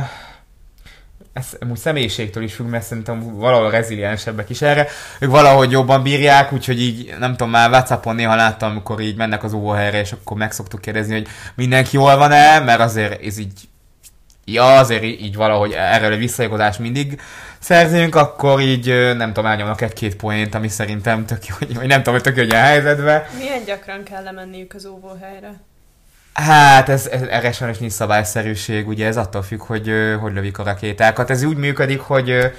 [1.32, 4.88] ez amúgy személyiségtől is függ, mert szerintem valahol reziliensebbek is erre.
[5.20, 9.44] Ők valahogy jobban bírják, úgyhogy így nem tudom, már Whatsappon néha láttam, amikor így mennek
[9.44, 13.52] az óvóhelyre, és akkor meg szoktuk kérdezni, hogy mindenki jól van-e, mert azért ez így
[14.44, 17.20] ja, azért így valahogy erről a visszaigazás mindig
[17.58, 22.14] szerzünk, akkor így nem tudom, elnyomnak egy-két poént, ami szerintem tök jó, vagy nem tudom,
[22.14, 23.28] hogy tök jó, hogy a helyzetbe.
[23.38, 25.60] Milyen gyakran kell lemenniük az óvóhelyre?
[26.32, 30.62] Hát ez, ez erre sajnos nincs szabályszerűség, ugye ez attól függ, hogy hogy lövik a
[30.62, 31.30] rakétákat.
[31.30, 32.52] Ez úgy működik, hogy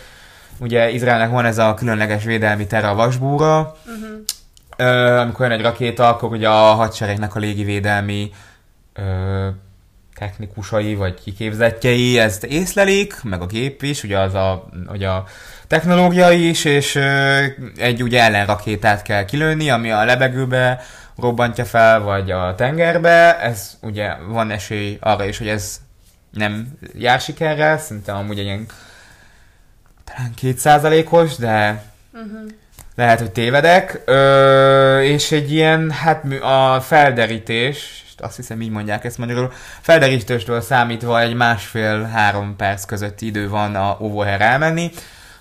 [0.60, 5.20] ugye Izraelnek van ez a különleges védelmi terre a vasbúra, uh-huh.
[5.20, 8.32] amikor jön egy rakéta, akkor ugye a hadseregnek a légivédelmi
[8.94, 9.48] ö,
[10.16, 15.26] technikusai vagy kiképzettjei ezt észlelik, meg a gép is, ugye az a, ugye a
[15.68, 17.44] technológia is, és ö,
[17.78, 20.82] egy ugye ellenrakétát kell kilőni, ami a lebegőbe
[21.18, 25.82] robbantja fel, vagy a tengerbe, ez ugye van esély arra is, hogy ez
[26.32, 28.66] nem jár sikerrel, szerintem amúgy egy ilyen
[30.04, 31.84] talán kétszázalékos, de
[32.14, 32.50] uh-huh.
[32.96, 39.18] lehet, hogy tévedek, Ö, és egy ilyen, hát a felderítés, azt hiszem így mondják ezt
[39.18, 39.52] magyarul,
[39.82, 44.92] felderítőstől számítva egy másfél-három perc közötti idő van a óvóhelyre elmenni.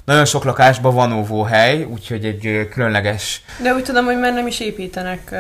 [0.05, 3.43] Nagyon sok lakásban van óvóhely, úgyhogy egy különleges...
[3.63, 5.39] De úgy tudom, hogy már nem is építenek uh,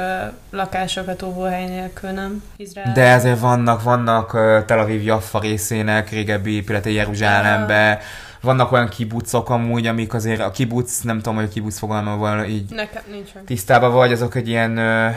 [0.50, 2.42] lakásokat óvóhely nélkül, nem?
[2.56, 2.92] Izrael.
[2.92, 8.00] De ezért vannak, vannak uh, Tel Aviv Jaffa részének, régebbi épületei Jeruzsálembe,
[8.40, 12.70] vannak olyan kibucok amúgy, amik azért a kibuc, nem tudom, hogy a kibuc fogalmával így
[12.70, 13.30] Nekem nincs.
[13.46, 15.14] tisztában vagy, azok egy ilyen uh,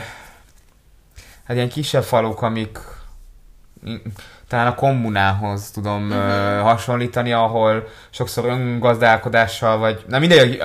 [1.44, 2.78] hát ilyen kisebb faluk, amik
[4.48, 6.24] talán a kommunához tudom uh-huh.
[6.24, 10.62] uh, hasonlítani, ahol sokszor öngazdálkodással, vagy, na mindegy,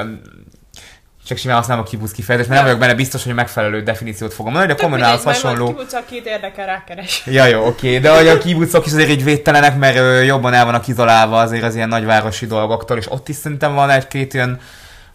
[1.25, 4.33] csak simán használom a kibuc kifejezést, mert nem vagyok benne biztos, hogy a megfelelő definíciót
[4.33, 5.65] fogom mondani, de a kommunához hasonló...
[5.65, 7.23] A kibucok két érdekel rákeres.
[7.25, 10.65] Ja, jó, oké, de hogy a kibucok is azért így védtelenek, mert ö, jobban el
[10.65, 14.59] vannak izolálva azért az ilyen nagyvárosi dolgoktól, és ott is szerintem van egy-két olyan,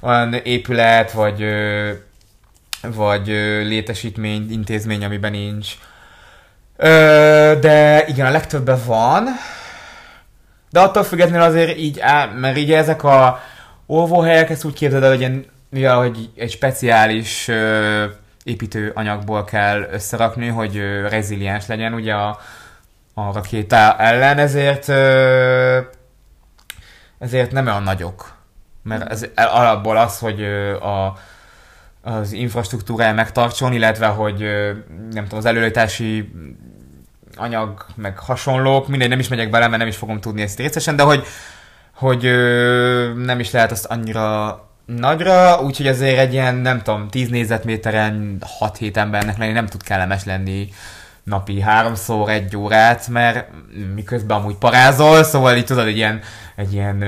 [0.03, 1.91] olyan épület, vagy ö,
[2.83, 5.69] vagy ö, létesítmény, intézmény, amiben nincs.
[6.77, 6.89] Ö,
[7.61, 9.24] de igen, a legtöbben van.
[10.70, 13.41] De attól függetlenül azért így, á, mert így ezek a
[13.87, 18.05] olvóhelyek, ezt úgy képzeld el, hogy ilyen, mivel, hogy egy speciális ö,
[18.45, 22.39] építőanyagból kell összerakni, hogy ö, reziliens legyen ugye a,
[23.14, 25.81] a rakéta ellen, ezért ö,
[27.18, 28.35] ezért nem olyan nagyok.
[28.83, 30.45] Mert ez alapból az, hogy
[30.81, 31.16] a
[32.07, 34.39] az infrastruktúrája megtartson, illetve hogy
[35.11, 36.33] nem tudom, az előállítási
[37.37, 40.97] anyag, meg hasonlók, mindegy, nem is megyek bele, mert nem is fogom tudni ezt részesen,
[40.97, 41.25] de hogy,
[41.95, 42.23] hogy
[43.25, 48.97] nem is lehet azt annyira nagyra, úgyhogy azért egy ilyen, nem tudom, 10 négyzetméteren 6-7
[48.97, 50.69] embernek lenni nem tud kellemes lenni
[51.23, 53.49] napi háromszor egy órát, mert
[53.95, 56.21] miközben amúgy parázol, szóval így tudod, egy ilyen,
[56.57, 57.05] egy ilyen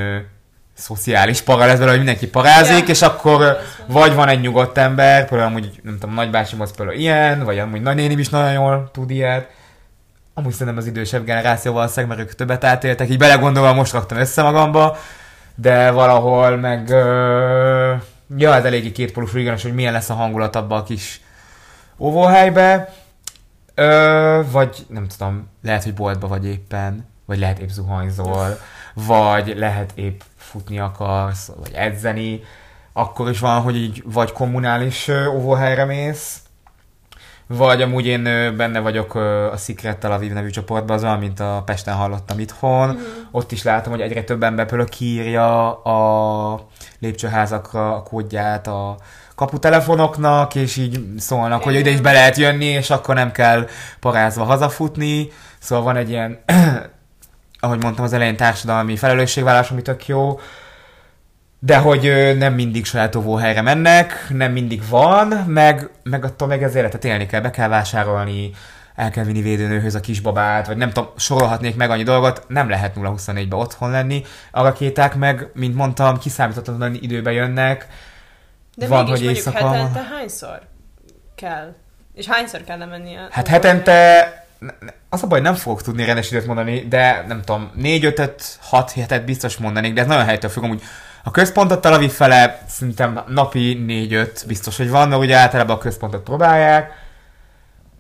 [0.78, 2.88] szociális para lesz belőle, hogy mindenki parázik, ja.
[2.88, 7.44] és akkor vagy van egy nyugodt ember, például amúgy, nem tudom, nagybácsim az például ilyen,
[7.44, 9.50] vagy amúgy nagynénim is nagyon jól tud ilyet.
[10.34, 14.42] Amúgy szerintem az idősebb generáció valószínűleg, mert ők többet átéltek, így belegondolva most raktam össze
[14.42, 14.96] magamba,
[15.54, 17.94] de valahol meg, ö,
[18.36, 21.20] ja, ez eléggé kétpolus iganos, hogy milyen lesz a hangulat abba a kis
[21.98, 22.92] óvóhelybe,
[23.74, 28.58] ö, vagy nem tudom, lehet, hogy boltba vagy éppen, vagy lehet épp zuhanyzol,
[29.06, 32.40] vagy lehet épp futni akarsz, vagy edzeni,
[32.92, 36.38] akkor is van, hogy így vagy kommunális óvóhelyre mész,
[37.46, 38.22] vagy amúgy én
[38.56, 39.14] benne vagyok
[39.52, 42.88] a Secret Tel Aviv nevű csoportban, az olyan, mint a Pesten hallottam itthon.
[42.88, 43.00] Mm.
[43.30, 46.68] Ott is látom, hogy egyre több ember például kiírja a
[46.98, 48.96] lépcsőházakra a kódját a
[49.34, 53.68] kaputelefonoknak, és így szólnak, hogy ide is be lehet jönni, és akkor nem kell
[54.00, 55.28] parázva hazafutni.
[55.58, 56.38] Szóval van egy ilyen
[57.60, 60.40] ahogy mondtam az elején, társadalmi felelősségvállás, ami tök jó,
[61.60, 66.74] de hogy nem mindig saját óvóhelyre mennek, nem mindig van, meg, meg attól meg az
[66.74, 68.50] életet élni kell, be kell vásárolni,
[68.94, 72.94] el kell vinni védőnőhöz a kisbabát, vagy nem tudom, sorolhatnék meg annyi dolgot, nem lehet
[72.96, 74.24] 0-24-ben otthon lenni.
[74.50, 77.86] A rakéták meg, mint mondtam, kiszámíthatatlan időbe jönnek.
[78.74, 79.68] De van, mégis hogy éjszaka...
[79.68, 80.60] hetente hányszor
[81.34, 81.74] kell?
[82.14, 83.14] És hányszor kell menni?
[83.30, 84.47] Hát hetente
[85.08, 89.56] az a baj, nem fogok tudni rendes időt mondani, de nem tudom, 4-5-6 hetet biztos
[89.56, 90.82] mondanék, de ez nagyon helytől függ, amúgy
[91.24, 95.78] a központot Tel Aviv fele szerintem napi 4-5 biztos, hogy van, mert ugye általában a
[95.78, 97.06] központot próbálják.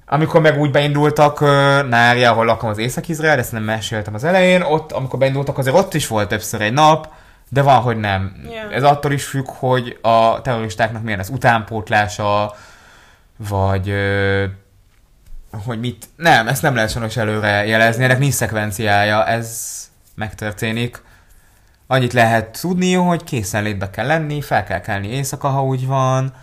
[0.06, 1.40] Amikor meg úgy beindultak
[1.88, 5.94] Nári, ahol lakom az Észak-Izrael, ezt nem meséltem az elején, ott, amikor beindultak, azért ott
[5.94, 7.08] is volt többször egy nap,
[7.48, 8.36] de van, hogy nem.
[8.50, 8.74] Yeah.
[8.74, 12.54] Ez attól is függ, hogy a terroristáknak milyen az utánpótlása,
[13.36, 13.94] vagy
[15.50, 16.06] hogy mit...
[16.16, 19.76] Nem, ezt nem lehet sajnos előre jelezni, ennek nincs szekvenciája, ez
[20.14, 21.02] megtörténik.
[21.86, 26.34] Annyit lehet tudni, hogy készenlétbe kell lenni, fel kell kelni éjszaka, ha úgy van,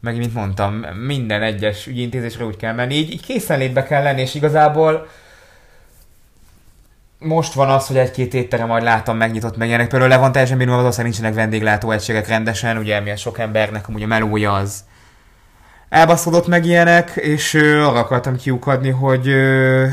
[0.00, 0.74] meg mint mondtam,
[1.06, 5.08] minden egyes ügyintézésre úgy kell menni, így, így készenlétbe kell lenni, és igazából
[7.18, 9.88] most van az, hogy egy-két étterem majd látom megnyitott meg ilyenek.
[9.88, 14.02] Például le van teljesen bírva, valószínűleg nincsenek vendéglátó egységek rendesen, ugye milyen sok embernek amúgy
[14.02, 14.84] a melója az
[15.90, 19.86] elbaszódott meg ilyenek, és ö, arra akartam kiukadni, hogy ö,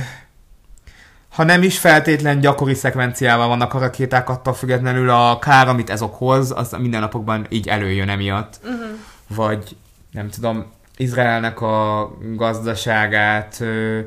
[1.29, 6.01] ha nem is feltétlen gyakori szekvenciával vannak a rakéták, attól függetlenül a kár, amit ez
[6.01, 8.59] okoz, az a mindennapokban így előjön emiatt.
[8.63, 8.85] Uh-huh.
[9.27, 9.75] Vagy
[10.11, 10.65] nem tudom,
[10.97, 13.99] Izraelnek a gazdaságát ö,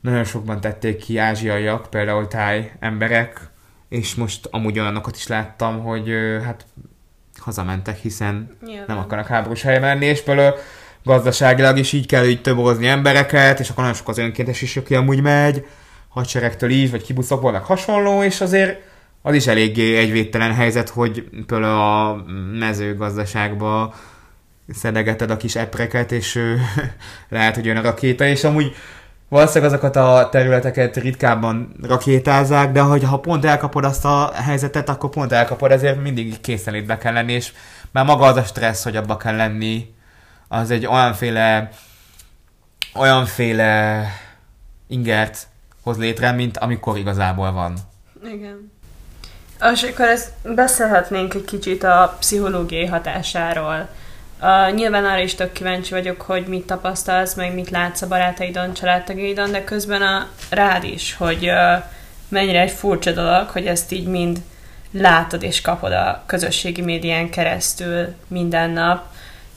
[0.00, 3.40] nagyon sokban tették ki ázsiaiak, például táj emberek,
[3.88, 6.66] és most amúgy olyanokat is láttam, hogy ö, hát
[7.38, 8.84] hazamentek, hiszen Nyilván.
[8.86, 10.54] nem akarnak háborús helyre menni, és például
[11.04, 14.94] gazdaságilag is így kell így töborozni embereket, és akkor nagyon sok az önkéntes is, aki
[14.94, 15.66] amúgy megy,
[16.08, 18.80] hadseregtől is, vagy kibuszokból, meg hasonló, és azért
[19.22, 22.24] az is eléggé egy védtelen helyzet, hogy például a
[22.58, 23.94] mezőgazdaságba
[24.74, 26.56] szedegeted a kis epreket, és
[27.28, 28.74] lehet, hogy jön a rakéta, és amúgy
[29.28, 35.10] valószínűleg azokat a területeket ritkábban rakétázzák, de hogy ha pont elkapod azt a helyzetet, akkor
[35.10, 37.52] pont elkapod, ezért mindig készenlétbe kell lenni, és
[37.90, 39.86] már maga az a stressz, hogy abba kell lenni,
[40.48, 41.70] az egy olyanféle
[42.94, 44.04] olyanféle
[44.86, 45.46] ingert
[45.82, 47.74] hoz létre, mint amikor igazából van.
[48.24, 48.72] Igen.
[49.72, 53.88] És akkor ezt beszélhetnénk egy kicsit a pszichológiai hatásáról.
[54.40, 58.72] Uh, nyilván arra is tök kíváncsi vagyok, hogy mit tapasztalsz, meg mit látsz a barátaidon,
[58.72, 61.84] családtagjaidon, de közben a rád is, hogy uh,
[62.28, 64.42] mennyire egy furcsa dolog, hogy ezt így mind
[64.90, 69.04] látod és kapod a közösségi médián keresztül minden nap,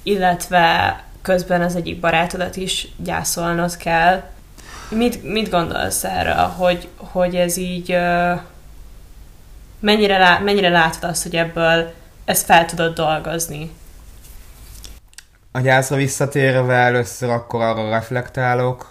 [0.04, 4.24] illetve közben az egyik barátodat is gyászolnod kell.
[4.90, 7.98] Mit, mit gondolsz erre, hogy, hogy ez így
[9.80, 11.94] mennyire, lá, mennyire látod azt, hogy ebből
[12.26, 13.72] ezt fel tudod dolgozni?
[15.52, 18.91] A gyászra visszatérve először akkor arra reflektálok.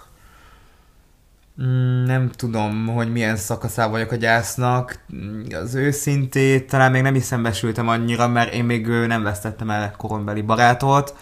[1.63, 4.99] Mm, Nem tudom, hogy milyen szakaszában vagyok a gyásznak.
[5.51, 10.41] Az őszintét talán még nem is szembesültem annyira, mert én még nem vesztettem el korombeli
[10.41, 11.15] barátot,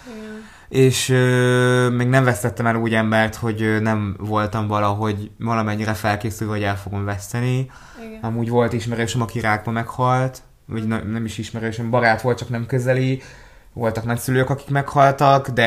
[0.69, 6.63] és ö, még nem vesztettem el úgy embert, hogy nem voltam valahogy valamennyire felkészülve, hogy
[6.63, 7.71] el fogom veszteni.
[8.05, 8.19] Igen.
[8.21, 12.65] Amúgy volt ismerősöm, aki rákba meghalt, vagy ne, nem is ismerősöm, barát volt, csak nem
[12.65, 13.21] közeli.
[13.73, 15.63] Voltak nagyszülők, akik meghaltak, de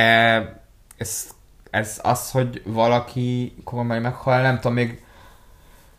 [0.97, 1.27] ez,
[1.73, 5.03] ez az, hogy valaki koromban meghal, nem tudom, még,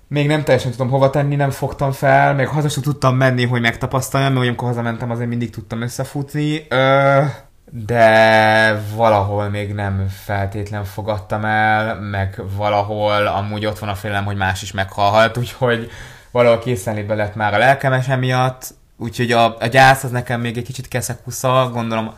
[0.07, 3.61] még nem teljesen tudom hova tenni, nem fogtam fel, még haza sem tudtam menni, hogy
[3.61, 6.65] megtapasztaljam, mert amikor hazamentem, azért mindig tudtam összefutni.
[6.69, 7.21] Ö,
[7.65, 14.37] de valahol még nem feltétlen fogadtam el, meg valahol amúgy ott van a félelem, hogy
[14.37, 15.91] más is meghalhat, úgyhogy
[16.31, 20.63] valahol készenlétbe lett már a lelkemes emiatt, úgyhogy a, a gyász az nekem még egy
[20.63, 22.13] kicsit keszekusza, gondolom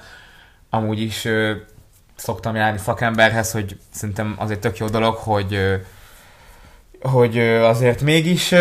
[0.69, 1.55] amúgy is ö,
[2.15, 5.81] szoktam járni szakemberhez, hogy szerintem azért tök jó dolog, hogy
[7.01, 8.53] hogy azért mégis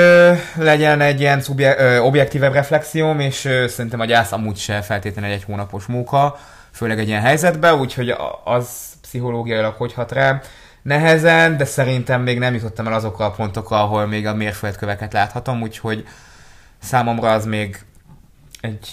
[0.55, 5.87] legyen egy ilyen szubje, objektívebb reflexióm, és szerintem a gyász amúgy se feltétlenül egy hónapos
[5.87, 6.39] munka,
[6.73, 8.69] főleg egy ilyen helyzetben, úgyhogy az
[9.03, 10.41] pszichológiailag hogy hat rá.
[10.83, 15.63] Nehezen, de szerintem még nem jutottam el azokra a pontokra, ahol még a mérföldköveket láthatom,
[15.63, 16.07] úgyhogy
[16.79, 17.85] számomra az még
[18.61, 18.89] egy,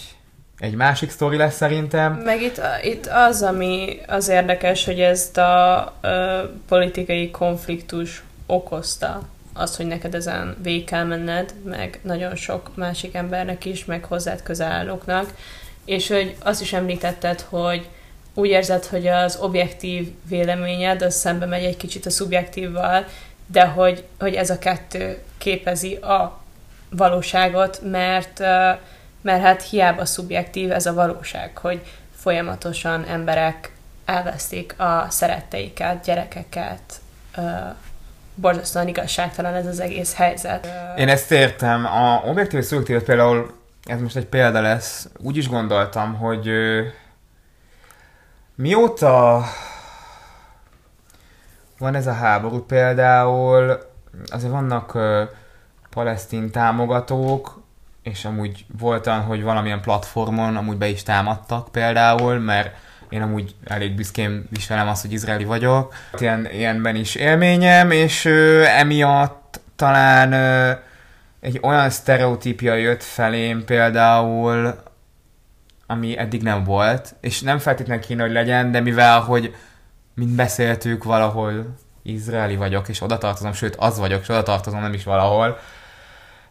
[0.62, 2.14] egy másik sztori lesz szerintem.
[2.14, 9.22] Meg itt, itt az, ami az érdekes, hogy ezt a ö, politikai konfliktus okozta,
[9.54, 14.44] az, hogy neked ezen végig kell menned, meg nagyon sok másik embernek is, meg hozzád
[14.44, 15.34] közel állóknak,
[15.86, 17.88] és hogy azt is említetted, hogy
[18.34, 23.06] úgy érzed, hogy az objektív véleményed az szembe megy egy kicsit a szubjektívval,
[23.46, 26.40] de hogy, hogy ez a kettő képezi a
[26.90, 28.72] valóságot, mert, ö,
[29.22, 31.82] mert hát hiába szubjektív ez a valóság, hogy
[32.16, 33.72] folyamatosan emberek
[34.06, 36.82] elvesztik a szeretteiket, gyerekeket,
[37.38, 37.42] ö,
[38.36, 40.68] borzasztóan igazságtalan ez az egész helyzet.
[40.98, 41.86] Én ezt értem.
[41.86, 43.54] A objektív szubjektív például,
[43.84, 46.50] ez most egy példa lesz, úgy is gondoltam, hogy
[48.56, 49.44] mióta
[51.78, 53.80] van ez a háború például,
[54.32, 55.24] azért vannak ö,
[55.90, 57.61] palesztin támogatók,
[58.04, 62.76] és amúgy volt olyan, hogy valamilyen platformon amúgy be is támadtak például, mert
[63.10, 65.94] én amúgy elég büszkén viselem azt, hogy izraeli vagyok.
[66.20, 70.72] Ilyen, ilyenben is élményem, és ö, emiatt talán ö,
[71.40, 74.84] egy olyan sztereotípia jött felém például,
[75.88, 79.56] ami eddig nem volt, és nem feltétlenül kéne, hogy legyen, de mivel, hogy
[80.16, 84.94] mint beszéltük, valahol izraeli vagyok, és oda tartozom, sőt, az vagyok, és oda tartozom, nem
[84.94, 85.60] is valahol,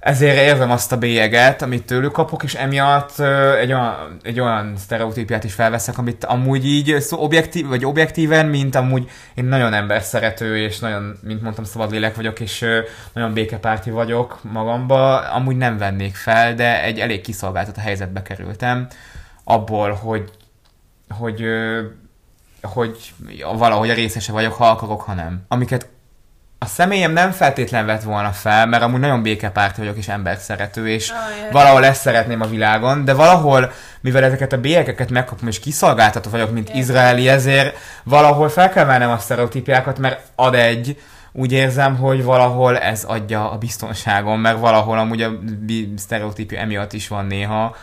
[0.00, 3.20] ezért érzem azt a bélyeget, amit tőlük kapok, és emiatt
[3.60, 8.74] egy olyan, egy olyan sztereotípiát is felveszek, amit amúgy így szó, objektív, vagy objektíven, mint
[8.74, 12.64] amúgy én nagyon emberszerető, és nagyon, mint mondtam, szabadlélek vagyok, és
[13.12, 18.88] nagyon békepárti vagyok magamba, amúgy nem vennék fel, de egy elég kiszolgáltat a helyzetbe kerültem
[19.44, 20.30] abból, hogy
[21.18, 21.44] hogy,
[22.62, 23.14] hogy
[23.56, 25.42] valahogy a részese vagyok, ha akarok, ha nem.
[25.48, 25.88] Amiket
[26.62, 31.10] a személyem nem feltétlen vett volna fel, mert amúgy nagyon békepárt vagyok és emberszerető, és
[31.10, 31.16] Ah,
[31.52, 36.50] valahol ezt szeretném a világon, de valahol, mivel ezeket a bélyegeket megkapom, és kiszolgáltató vagyok,
[36.50, 36.80] mint Értem.
[36.80, 41.00] izraeli, ezért valahol fel kell vennem a sztereotípiákat, mert ad egy,
[41.32, 45.30] úgy érzem, hogy valahol ez adja a biztonságom, mert valahol amúgy a
[45.96, 47.76] sztereotípia emiatt is van néha.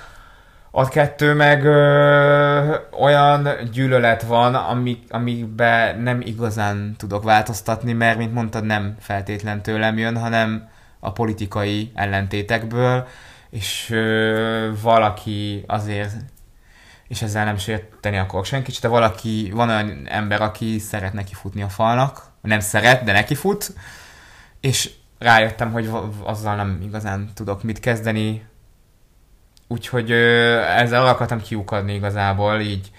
[0.72, 8.34] A kettő meg ö, olyan gyűlölet van, ami, amikbe nem igazán tudok változtatni, mert, mint
[8.34, 13.07] mondtad, nem feltétlen tőlem jön, hanem a politikai ellentétekből,
[13.49, 16.11] és ö, valaki azért,
[17.07, 21.61] és ezzel nem sérteni akarok senkit, de valaki, van olyan ember, aki szeret neki futni
[21.61, 23.74] a falnak, nem szeret, de neki fut,
[24.59, 24.89] és
[25.20, 25.89] rájöttem, hogy
[26.24, 28.45] azzal nem igazán tudok mit kezdeni,
[29.68, 32.91] úgyhogy ö, ezzel akartam kiukadni igazából így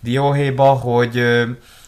[0.00, 1.44] dióhéjba, hogy ö,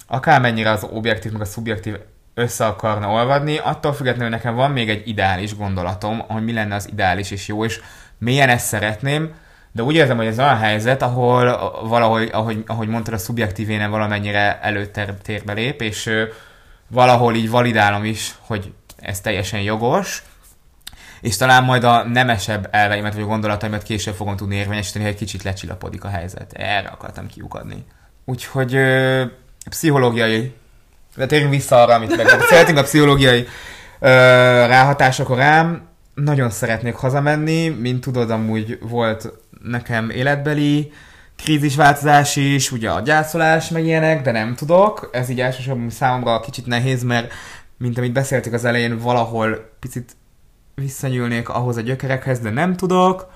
[0.07, 1.97] akármennyire az objektív meg a szubjektív
[2.35, 6.89] össze akarna olvadni, attól függetlenül nekem van még egy ideális gondolatom, hogy mi lenne az
[6.89, 7.81] ideális és jó, és
[8.19, 9.35] mélyen ezt szeretném,
[9.73, 13.91] de úgy érzem, hogy ez olyan helyzet, ahol valahogy, ahogy, ahogy mondtad, a szubjektív énem
[13.91, 16.25] valamennyire előtérbe lép, és ö,
[16.89, 20.23] valahol így validálom is, hogy ez teljesen jogos,
[21.21, 25.19] és talán majd a nemesebb elveimet vagy a gondolataimat később fogom tudni érvényesíteni, hogy egy
[25.19, 26.53] kicsit lecsillapodik a helyzet.
[26.53, 27.85] Erre akartam kiukadni.
[28.25, 29.25] Úgyhogy ö,
[29.71, 30.55] pszichológiai,
[31.17, 33.47] de térjünk vissza arra, amit meg szeretnénk a pszichológiai
[34.01, 34.09] ö,
[34.67, 35.87] ráhatásokra rám.
[36.15, 40.93] Nagyon szeretnék hazamenni, mint tudod, amúgy volt nekem életbeli
[41.43, 45.09] krízisváltozás is, ugye a gyászolás meg ilyenek, de nem tudok.
[45.13, 47.33] Ez így elsősorban számomra kicsit nehéz, mert
[47.77, 50.17] mint amit beszéltük az elején, valahol picit
[50.79, 53.31] visszanyúlnék ahhoz a gyökerekhez, de nem tudok.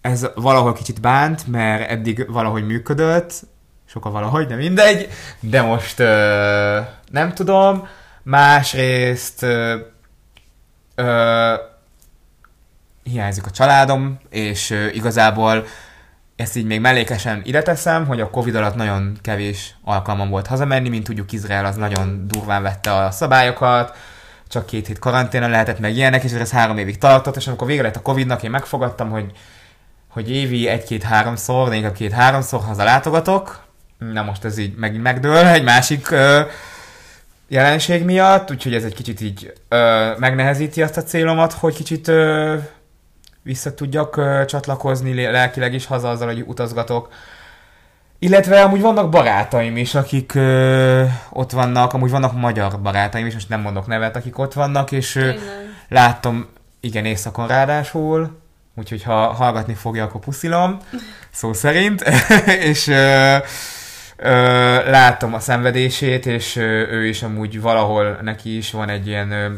[0.00, 3.32] Ez valahol kicsit bánt, mert eddig valahogy működött,
[3.86, 5.08] sokkal valahogy, de mindegy,
[5.40, 7.88] de most ö, nem tudom.
[8.22, 9.76] Másrészt ö,
[10.94, 11.54] ö,
[13.02, 15.64] hiányzik a családom, és ö, igazából
[16.36, 20.88] ezt így még mellékesen ide teszem, hogy a Covid alatt nagyon kevés alkalmam volt hazamenni,
[20.88, 23.96] mint tudjuk Izrael az nagyon durván vette a szabályokat,
[24.50, 27.82] csak két hét karanténa lehetett meg ilyenek, és ez három évig tartott, és amikor vége
[27.82, 29.32] lett a Covidnak, én megfogadtam, hogy,
[30.08, 33.64] hogy évi egy-két-háromszor, de inkább két-háromszor haza látogatok.
[33.98, 36.40] Na most ez így megint megdől egy másik ö,
[37.48, 42.56] jelenség miatt, úgyhogy ez egy kicsit így ö, megnehezíti azt a célomat, hogy kicsit ö,
[43.42, 47.08] vissza tudjak ö, csatlakozni lelkileg is haza azzal, hogy utazgatok.
[48.22, 53.48] Illetve amúgy vannak barátaim is, akik ö, ott vannak, amúgy vannak magyar barátaim is, most
[53.48, 55.32] nem mondok nevet, akik ott vannak, és ö,
[55.88, 56.46] láttam,
[56.80, 58.40] igen, éjszakon ráadásul,
[58.74, 60.76] úgyhogy ha hallgatni fogja, akkor puszilom,
[61.30, 62.04] szó szerint,
[62.70, 63.36] és ö,
[64.16, 64.30] ö,
[64.90, 69.48] látom a szenvedését, és ö, ő is amúgy valahol neki is van egy ilyen ö,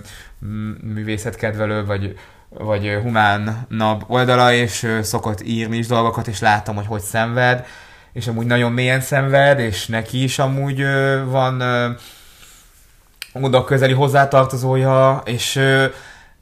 [0.82, 7.00] művészetkedvelő, vagy vagy humánabb oldala, és ö, szokott írni is dolgokat, és láttam, hogy hogy
[7.00, 7.66] szenved,
[8.12, 11.90] és amúgy nagyon mélyen szenved, és neki is amúgy ö, van ö,
[13.32, 15.86] oda közeli hozzátartozója, és ö,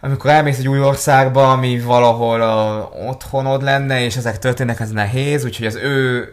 [0.00, 5.44] amikor elmész egy új országba, ami valahol a otthonod lenne, és ezek történnek, ez nehéz,
[5.44, 6.28] úgyhogy az ő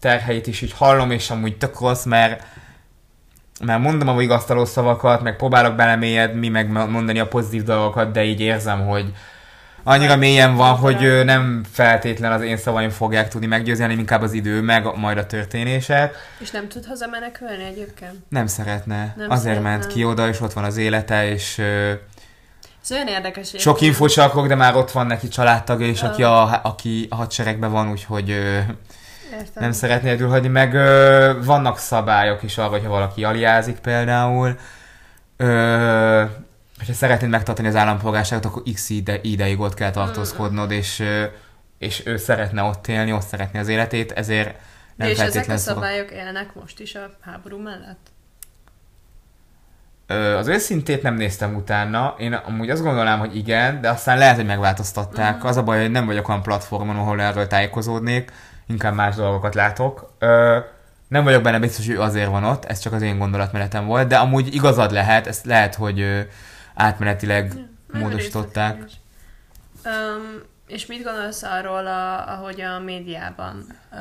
[0.00, 2.42] terheit is így hallom, és amúgy tök rossz, mert
[3.64, 8.40] mert mondom a vigasztaló szavakat, meg próbálok belemélyedni, meg mondani a pozitív dolgokat, de így
[8.40, 9.12] érzem, hogy
[9.88, 14.32] annyira mélyen van, hogy nem feltétlen az én szavaim fogják tudni meggyőzni, hanem inkább az
[14.32, 16.14] idő, meg majd a történések.
[16.38, 18.14] És nem tud hazamenekülni egyébként?
[18.28, 19.14] Nem szeretne.
[19.16, 19.68] Nem Azért szeretne.
[19.70, 21.58] ment ki oda, és ott van az élete, és
[22.82, 23.52] Ez olyan érdekes.
[23.56, 27.14] sok infót csak akarok, de már ott van neki családtagja, és aki a, aki a
[27.14, 28.34] hadseregben van, úgyhogy ö,
[29.32, 29.52] Értem.
[29.54, 34.56] nem szeretné egyedül hagyni, meg ö, vannak szabályok is arra, hogyha valaki aliázik például.
[35.36, 36.22] Ö,
[36.78, 41.04] hogyha szeretnéd megtartani az állampolgárságot, akkor x ide, ideig ott kell tartózkodnod, és
[41.78, 44.58] és ő szeretne ott élni, ott szeretné az életét, ezért
[44.96, 48.10] nem és ezek a szabályok élnek most is a háború mellett?
[50.06, 52.14] Ö, Az őszintét nem néztem utána.
[52.18, 55.36] Én amúgy azt gondolnám, hogy igen, de aztán lehet, hogy megváltoztatták.
[55.36, 55.46] Mhm.
[55.46, 58.32] Az a baj, hogy nem vagyok olyan platformon, ahol erről tájékozódnék.
[58.66, 60.12] Inkább más dolgokat látok.
[60.18, 60.58] Ö,
[61.08, 64.16] nem vagyok benne biztos, hogy azért van ott, ez csak az én gondolatmenetem volt, de
[64.16, 66.28] amúgy igazad lehet, ezt lehet, hogy
[66.78, 67.52] átmenetileg
[67.92, 68.76] módosították.
[69.84, 73.66] Um, és mit gondolsz arról, a, ahogy a médiában?
[73.92, 73.98] Uh,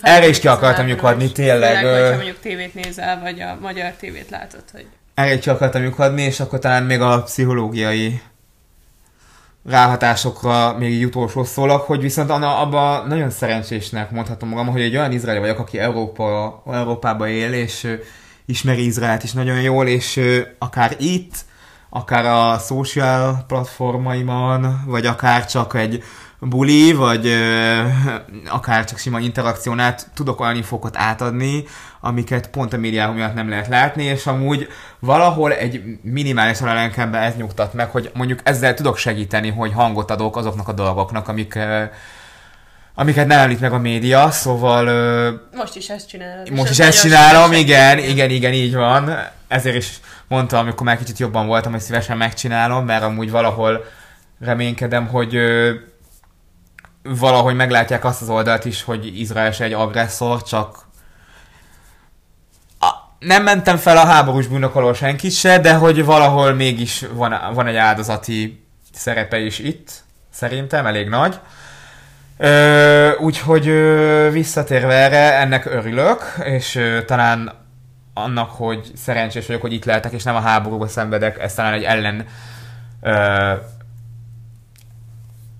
[0.00, 4.30] Erre is ki akartam lyukadni, tényleg, Főleg, hogyha mondjuk tévét nézel, vagy a magyar tévét
[4.30, 8.22] látod, hogy Erre ki akartam lyukadni, és akkor talán még a pszichológiai
[9.64, 15.12] ráhatásokra még így utolsó szólok, hogy viszont abban nagyon szerencsésnek mondhatom magam, hogy egy olyan
[15.12, 17.98] izraeli vagyok, aki Európa, Európába él, és
[18.44, 20.20] ismeri Izraelt is nagyon jól, és
[20.58, 21.34] akár itt,
[21.94, 26.02] akár a social platformaimon, vagy akár csak egy
[26.40, 27.82] buli, vagy ö,
[28.48, 31.64] akár csak sima interakción át tudok olyan infókat átadni,
[32.00, 34.68] amiket pont a médiában miatt nem lehet látni, és amúgy
[34.98, 40.36] valahol egy minimális lelkemben ez nyugtat meg, hogy mondjuk ezzel tudok segíteni, hogy hangot adok
[40.36, 41.82] azoknak a dolgoknak, amik, ö,
[42.94, 46.46] amiket nem említ meg a média, szóval ö, most is ezt csinálod.
[46.46, 49.18] és most is ezt csinálom, igen, igen, igen, így van.
[49.48, 53.84] Ezért is mondtam, amikor már kicsit jobban voltam, hogy szívesen megcsinálom, mert amúgy valahol
[54.40, 55.72] reménykedem, hogy ö,
[57.02, 60.78] valahogy meglátják azt az oldalt is, hogy Izrael se egy agresszor, csak
[62.80, 67.54] a, nem mentem fel a háborús bűnök alól senkit se, de hogy valahol mégis van,
[67.54, 69.90] van egy áldozati szerepe is itt,
[70.30, 71.38] szerintem elég nagy.
[72.38, 77.61] Ö, úgyhogy ö, visszatérve erre, ennek örülök, és ö, talán
[78.14, 81.82] annak, hogy szerencsés vagyok, hogy itt lehetek, és nem a háborúba szenvedek, ez talán egy
[81.82, 82.26] ellen
[83.00, 83.52] ö,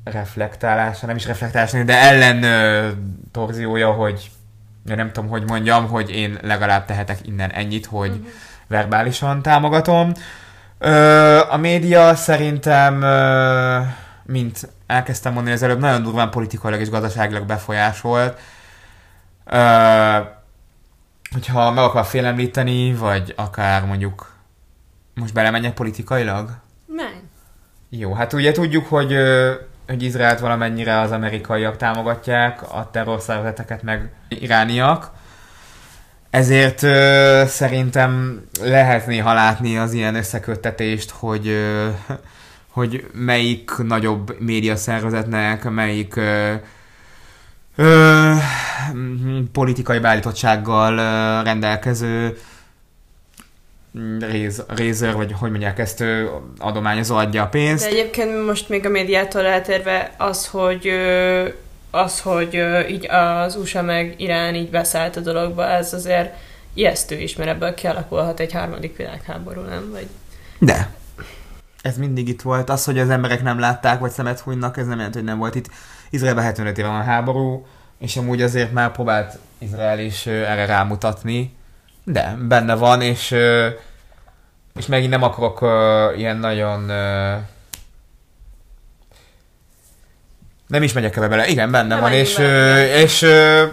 [0.05, 2.89] reflektálása, nem is reflektálása, de ellen ö,
[3.33, 4.31] torziója, hogy
[4.87, 8.21] ja, nem tudom, hogy mondjam, hogy én legalább tehetek innen ennyit, hogy Mhm.
[8.67, 10.13] verbálisan támogatom.
[10.79, 13.79] Ö, a média szerintem, ö,
[14.25, 18.39] mint elkezdtem mondani az előbb, nagyon durván politikailag és gazdaságilag befolyásolt.
[19.45, 19.59] Ö,
[21.33, 24.33] hogyha meg akar félemlíteni, vagy akár mondjuk
[25.15, 26.51] most belemenjek politikailag?
[26.87, 27.21] Menj.
[27.89, 29.17] Jó, hát ugye tudjuk, hogy,
[29.87, 35.11] hogy Izraelt valamennyire az amerikaiak támogatják, a terrorszervezeteket meg irániak.
[36.31, 41.89] Ezért ö, szerintem lehet néha látni az ilyen összeköttetést, hogy, ö,
[42.69, 46.55] hogy melyik nagyobb médiaszervezetnek, melyik ö,
[47.77, 48.33] ö,
[49.53, 52.39] politikai beállítottsággal ö, rendelkező
[54.21, 56.05] réz, rézer, vagy hogy mondják ezt,
[56.59, 57.85] adományozó adja a pénzt.
[57.85, 60.91] De egyébként most még a médiától eltérve az, hogy
[61.91, 66.35] az, hogy így az USA meg Irán így beszállt a dologba, ez azért
[66.75, 69.91] ijesztő is, mert ebből kialakulhat egy harmadik világháború, nem?
[69.91, 70.07] Vagy...
[70.59, 70.91] De.
[71.83, 72.71] Ez mindig itt volt.
[72.71, 75.55] Az, hogy az emberek nem látták, vagy szemet hunynak, ez nem jelent, hogy nem volt
[75.55, 75.69] itt.
[76.13, 77.67] Izraelben 75 éve van a háború,
[77.99, 81.57] és amúgy azért már próbált Izrael is erre rámutatni.
[82.05, 83.31] De, benne van, és,
[84.75, 85.61] és megint nem akarok
[86.17, 86.81] ilyen nagyon...
[90.67, 91.47] Nem is megyek ebbe bele.
[91.47, 92.77] Igen, benne Nem van, és, igen.
[92.77, 93.67] és ö,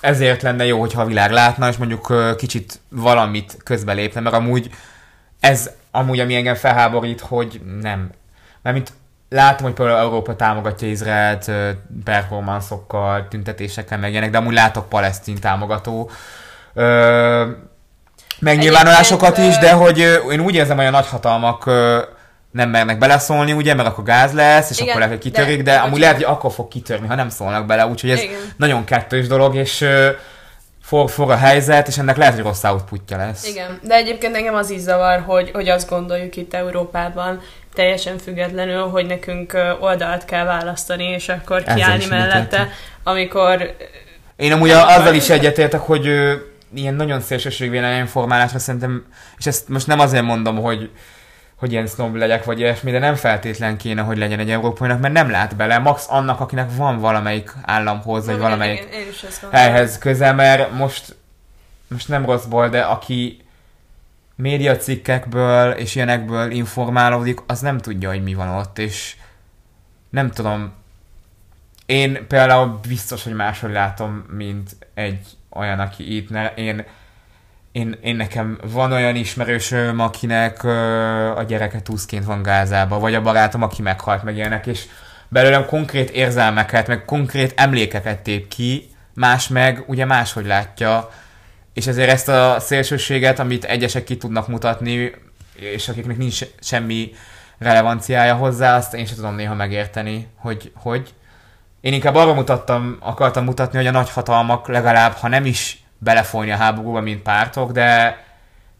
[0.00, 4.70] ezért lenne jó, hogyha a világ látna, és mondjuk kicsit valamit közbelépne, mert amúgy
[5.40, 8.10] ez amúgy, ami engem felháborít, hogy nem.
[8.62, 8.92] Mert mint
[9.28, 11.50] látom, hogy például Európa támogatja Izraelt
[12.04, 16.10] performanszokkal, tüntetésekkel, meg ilyenek, de amúgy látok palesztin támogató
[16.74, 17.46] ö,
[18.40, 19.98] megnyilvánulásokat is, de hogy
[20.30, 21.64] én úgy érzem, hogy a nagyhatalmak
[22.50, 25.70] nem mernek beleszólni, ugye, mert akkor gáz lesz, és Igen, akkor lehet, hogy kitörik, de,
[25.72, 28.36] de- amúgy hogy- lehet, hogy akkor fog kitörni, ha nem szólnak bele, úgyhogy ez Igen.
[28.56, 29.84] nagyon kettős dolog, és
[30.82, 33.46] for, for a helyzet, és ennek lehet, hogy rossz outputja lesz.
[33.48, 37.40] Igen, de egyébként engem az is zavar, hogy, hogy azt gondoljuk itt Európában,
[37.78, 42.68] teljesen függetlenül, hogy nekünk oldalt kell választani, és akkor kiállni mellette,
[43.02, 43.76] amikor
[44.36, 46.34] Én amúgy a, azzal is egyetértek, hogy ö,
[46.74, 49.04] ilyen nagyon szélsőség véleményformálásra szerintem,
[49.36, 50.90] és ezt most nem azért mondom, hogy
[51.58, 55.14] hogy ilyen snob legyek, vagy ilyesmi, de nem feltétlen kéne, hogy legyen egy európainak, mert
[55.14, 55.78] nem lát bele.
[55.78, 59.50] Max annak, akinek van valamelyik államhoz, vagy valamelyik én gondolom.
[59.50, 61.16] helyhez köze, mert most,
[61.88, 63.47] most nem rosszból, de aki
[64.38, 69.16] médiacikkekből és ilyenekből informálódik, az nem tudja, hogy mi van ott, és
[70.10, 70.72] nem tudom,
[71.86, 76.84] én például biztos, hogy máshogy látom, mint egy olyan, aki itt, ne, én,
[77.72, 80.70] én, én nekem van olyan ismerősöm, akinek ö,
[81.36, 84.84] a gyereke túszként van Gázába, vagy a barátom, aki meghalt meg ilyenek, és
[85.28, 91.10] belőlem konkrét érzelmeket, meg konkrét emlékeket tép ki, más meg ugye máshogy látja,
[91.78, 95.14] és ezért ezt a szélsőséget, amit egyesek ki tudnak mutatni,
[95.54, 97.12] és akiknek nincs semmi
[97.58, 101.14] relevanciája hozzá, azt én sem tudom néha megérteni, hogy, hogy.
[101.80, 106.56] Én inkább arra mutattam, akartam mutatni, hogy a nagyhatalmak legalább, ha nem is belefolyni a
[106.56, 108.18] háborúba, mint pártok, de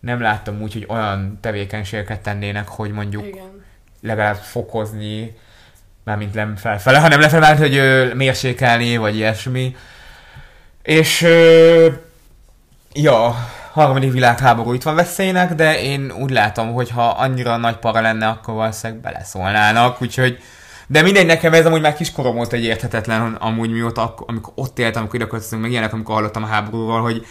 [0.00, 3.64] nem láttam úgy, hogy olyan tevékenységeket tennének, hogy mondjuk Igen.
[4.00, 5.36] legalább fokozni,
[6.04, 9.76] mármint nem felfele, hanem lefelé, hogy ö, mérsékelni, vagy ilyesmi.
[10.82, 11.88] És ö,
[13.02, 13.34] ja,
[13.72, 18.26] harmadik világháború itt van veszélynek, de én úgy látom, hogy ha annyira nagy para lenne,
[18.26, 20.38] akkor valószínűleg beleszólnának, úgyhogy
[20.86, 25.00] de mindegy, nekem ez amúgy már kiskorom óta egy érthetetlen, amúgy mióta, amikor ott éltem,
[25.00, 27.26] amikor ide költöztünk, meg ilyenek, amikor hallottam a háborúról, hogy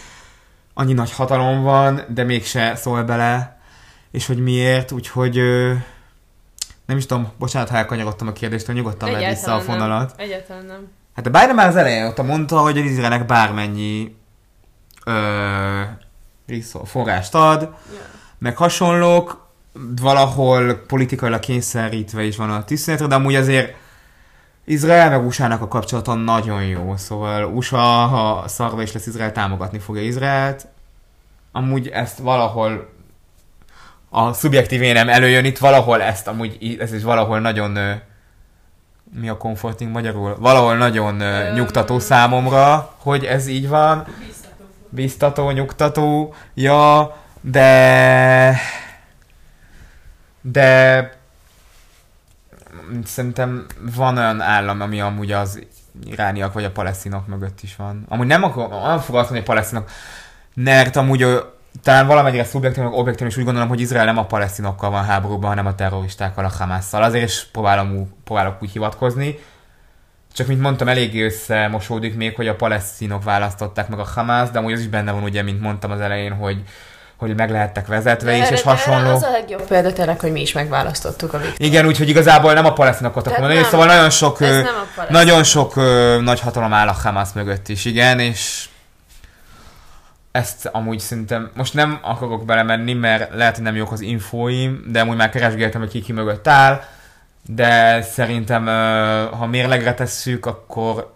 [0.74, 3.58] annyi nagy hatalom van, de mégse szól bele,
[4.10, 5.72] és hogy miért, úgyhogy ö,
[6.86, 10.16] nem is tudom, bocsánat, ha elkanyarodtam a kérdést, nyugodtan vedd vissza a fonalat.
[10.16, 10.26] Nem.
[10.26, 10.88] Egyáltalán nem.
[11.14, 14.17] Hát a Biden már az elején ott mondta, hogy az Izraelnek bármennyi
[15.08, 15.82] ö,
[16.84, 17.68] forrást ad, Ja.
[18.38, 19.46] meg hasonlók,
[20.02, 23.74] valahol politikailag kényszerítve is van a tűzszünetre, de amúgy azért
[24.64, 29.78] Izrael meg USA-nak a kapcsolata nagyon jó, szóval USA, ha szarva is lesz Izrael, támogatni
[29.78, 30.66] fogja Izraelt.
[31.52, 32.88] Amúgy ezt valahol
[34.10, 37.78] a szubjektív énem előjön itt, valahol ezt amúgy, ez is valahol nagyon
[39.20, 40.36] mi a comforting magyarul?
[40.38, 41.54] Valahol nagyon Öm.
[41.54, 44.06] nyugtató számomra, hogy ez így van.
[44.88, 48.56] Biztató, nyugtató, ja, de...
[50.40, 51.16] De...
[53.04, 53.66] Szerintem
[53.96, 55.66] van olyan állam, ami amúgy az
[56.04, 58.04] irániak vagy a palesztinok mögött is van.
[58.08, 59.90] Amúgy nem, akar, nem fog azt mondani, hogy palesztinok,
[60.54, 61.26] mert amúgy
[61.82, 65.48] talán valamennyire szubjektív, meg objektív is úgy gondolom, hogy Izrael nem a palesztinokkal van háborúban,
[65.48, 67.02] hanem a terroristákkal, a Hamásszal.
[67.02, 69.38] Azért is próbálom, próbálok úgy hivatkozni.
[70.38, 74.72] Csak mint mondtam, eléggé összemosódik még, hogy a palesztinok választották meg a Hamász, de amúgy
[74.72, 76.62] az is benne van, ugye, mint mondtam az elején, hogy,
[77.16, 79.10] hogy meg lehettek vezetve is, és hasonló.
[79.10, 81.66] Az a legjobb példa tényleg, hogy mi is megválasztottuk a Viktor.
[81.66, 84.62] Igen, úgyhogy igazából nem a palesztinokat Tehát akarok mondani, szóval nagyon sok, Ez ö,
[85.08, 88.68] nagyon sok ö, nagy hatalom áll a Hamas mögött is, igen, és
[90.30, 95.00] ezt amúgy szerintem, most nem akarok belemenni, mert lehet, hogy nem jók az infóim, de
[95.00, 96.82] amúgy már keresgéltem, hogy ki ki mögött áll,
[97.50, 98.66] de szerintem,
[99.38, 101.12] ha mérlegre tesszük, akkor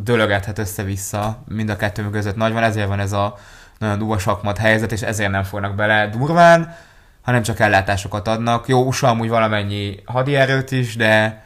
[0.00, 3.38] dölögethet össze-vissza mind a kettő között nagy van, ezért van ez a
[3.78, 6.76] nagyon durva sakmat helyzet, és ezért nem fognak bele durván,
[7.22, 8.68] hanem csak ellátásokat adnak.
[8.68, 11.44] Jó, USA amúgy valamennyi hadierőt is, de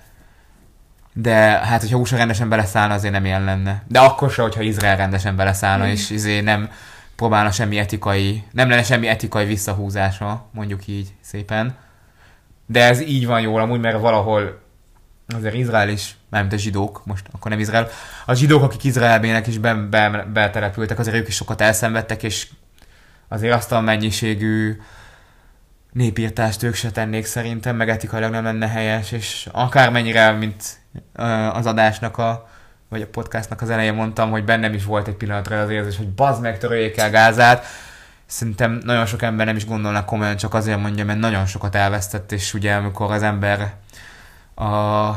[1.17, 3.83] de hát, hogyha USA rendesen beleszállna, azért nem ilyen lenne.
[3.89, 5.89] De akkor se, hogyha Izrael rendesen beleszállna, Mm.
[5.89, 6.71] és izé nem
[7.17, 11.75] próbálna semmi etikai, nem lenne semmi etikai visszahúzása, mondjuk így szépen.
[12.67, 14.63] De ez így van jól amúgy, mert valahol
[15.35, 17.89] azért Izrael is, nem a zsidók, most akkor nem Izrael,
[18.27, 22.49] a zsidók, akik Izraelbének is be, be, betelepültek, azért ők is sokat elszenvedtek, és
[23.29, 24.77] azért azt a mennyiségű
[25.93, 30.63] népírtást ők se tennék szerintem, meg etikailag nem lenne helyes, és akármennyire, mint
[31.53, 32.49] az adásnak a,
[32.89, 36.09] vagy a podcastnak az elején mondtam, hogy bennem is volt egy pillanatra az érzés, hogy
[36.09, 37.67] bazd meg, töröljék el Gázát.
[38.27, 42.33] Szerintem nagyon sok ember nem is gondolnak komolyan, csak azért mondja, mert nagyon sokat elvesztett,
[42.33, 43.75] és ugye amikor az ember
[44.55, 45.13] a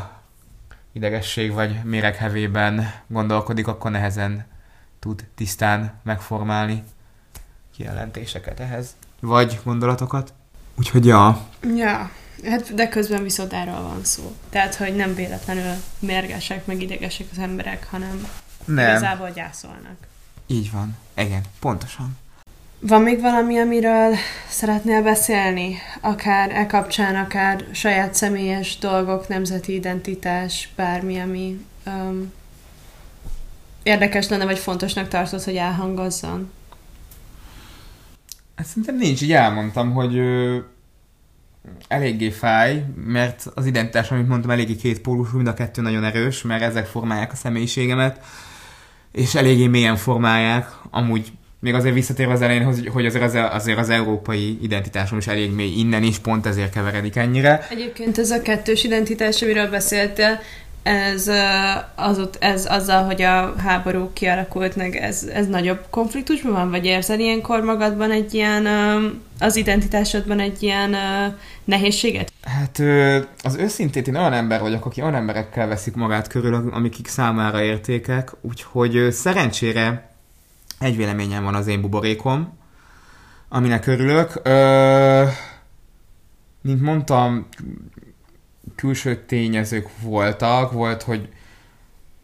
[0.92, 4.46] idegesség vagy méreghevében gondolkodik, akkor nehezen
[5.00, 6.84] tud tisztán megformálni
[7.76, 8.96] kijelentéseket ehhez.
[9.20, 10.34] Vagy gondolatokat.
[10.76, 11.46] Úgyhogy ja,
[11.76, 12.12] Ja,
[12.44, 14.36] hát de közben viszont erről van szó.
[14.50, 18.28] Tehát, hogy nem véletlenül mérgesek, meg idegesek az emberek, hanem
[18.66, 18.90] nem.
[18.90, 19.98] igazából gyászolnak.
[20.48, 20.98] Így van.
[21.16, 22.18] Igen, pontosan.
[22.80, 24.16] Van még valami, amiről
[24.50, 25.78] szeretnél beszélni?
[26.02, 32.34] Akár e kapcsán, akár saját személyes dolgok, nemzeti identitás, bármi, ami um,
[33.84, 36.52] érdekes lenne, vagy fontosnak tartod, hogy elhangozzon?
[38.56, 40.58] Hát szerintem nincs, így elmondtam, hogy ö,
[41.88, 46.42] eléggé fáj, mert az identitás, amit mondtam, eléggé két pólusú, mind a kettő nagyon erős,
[46.42, 48.26] mert ezek formálják a személyiségemet,
[49.12, 53.78] és eléggé mélyen formálják, amúgy még azért visszatérve az elején, hogy hogy azért az, azért
[53.78, 57.68] az európai identitásom is elég mély innen is, pont ezért keveredik ennyire.
[57.70, 60.40] Egyébként ez a kettős identitás, amiről beszéltél,
[60.88, 61.28] ez,
[61.96, 66.70] az, ez azzal, hogy a háború kialakult meg, ez, ez nagyobb konfliktusban van?
[66.70, 68.68] Vagy érzed ilyenkor magadban egy ilyen,
[69.40, 70.96] az identitásodban egy ilyen
[71.64, 72.32] nehézséget?
[72.42, 72.80] Hát
[73.44, 78.32] az őszintét én olyan ember vagyok, aki olyan emberekkel veszik magát körül, amikik számára értékek,
[78.42, 80.07] úgyhogy szerencsére
[80.80, 82.58] egy véleményem van az én buborékom,
[83.50, 84.40] aminek örülök.
[84.44, 85.24] Ö,
[86.62, 87.48] mint mondtam,
[88.76, 91.30] külső tényezők voltak, volt, hogy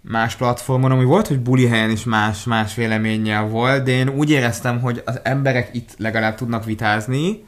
[0.02, 4.30] más platformon, ami volt, hogy buli helyen is más, más véleménnyel volt, de én úgy
[4.30, 7.46] éreztem, hogy az emberek itt legalább tudnak vitázni.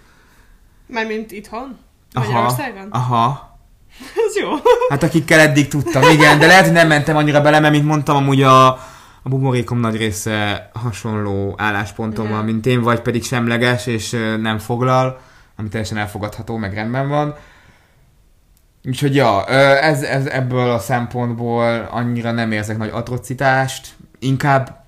[0.86, 1.78] Mármint itthon?
[2.14, 2.88] Aha, Magyarországon?
[2.90, 3.58] aha.
[4.28, 4.50] Ez jó.
[4.90, 8.16] Hát akikkel eddig tudtam, igen, de lehet, hogy nem mentem annyira bele, mert mint mondtam,
[8.16, 8.80] amúgy a,
[9.26, 14.10] a buborékom nagy része hasonló állásponton van, mint én, vagy pedig semleges, és
[14.42, 15.20] nem foglal,
[15.56, 17.36] ami teljesen elfogadható, meg rendben van.
[18.84, 19.46] Úgyhogy ja,
[19.80, 24.86] ez, ez ebből a szempontból annyira nem érzek nagy atrocitást, inkább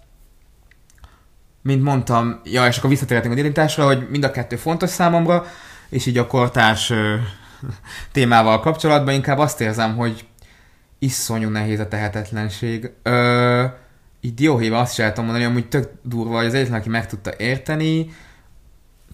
[1.62, 5.46] mint mondtam, ja, és akkor visszatérhetünk a dirintásra, hogy mind a kettő fontos számomra,
[5.90, 6.94] és így a kortárs
[8.12, 10.26] témával kapcsolatban inkább azt érzem, hogy
[11.00, 12.92] iszonyú nehéz a tehetetlenség.
[13.04, 13.66] Ö,
[14.22, 18.10] így dióhéjban azt tudom mondani, amúgy tök durva, hogy az egyetlen, aki meg tudta érteni,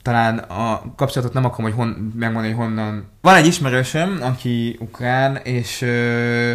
[0.03, 3.09] talán a kapcsolatot nem akarom hogy hon, megmondani, hogy honnan.
[3.21, 6.53] Van egy ismerősöm, aki ukrán, és ö,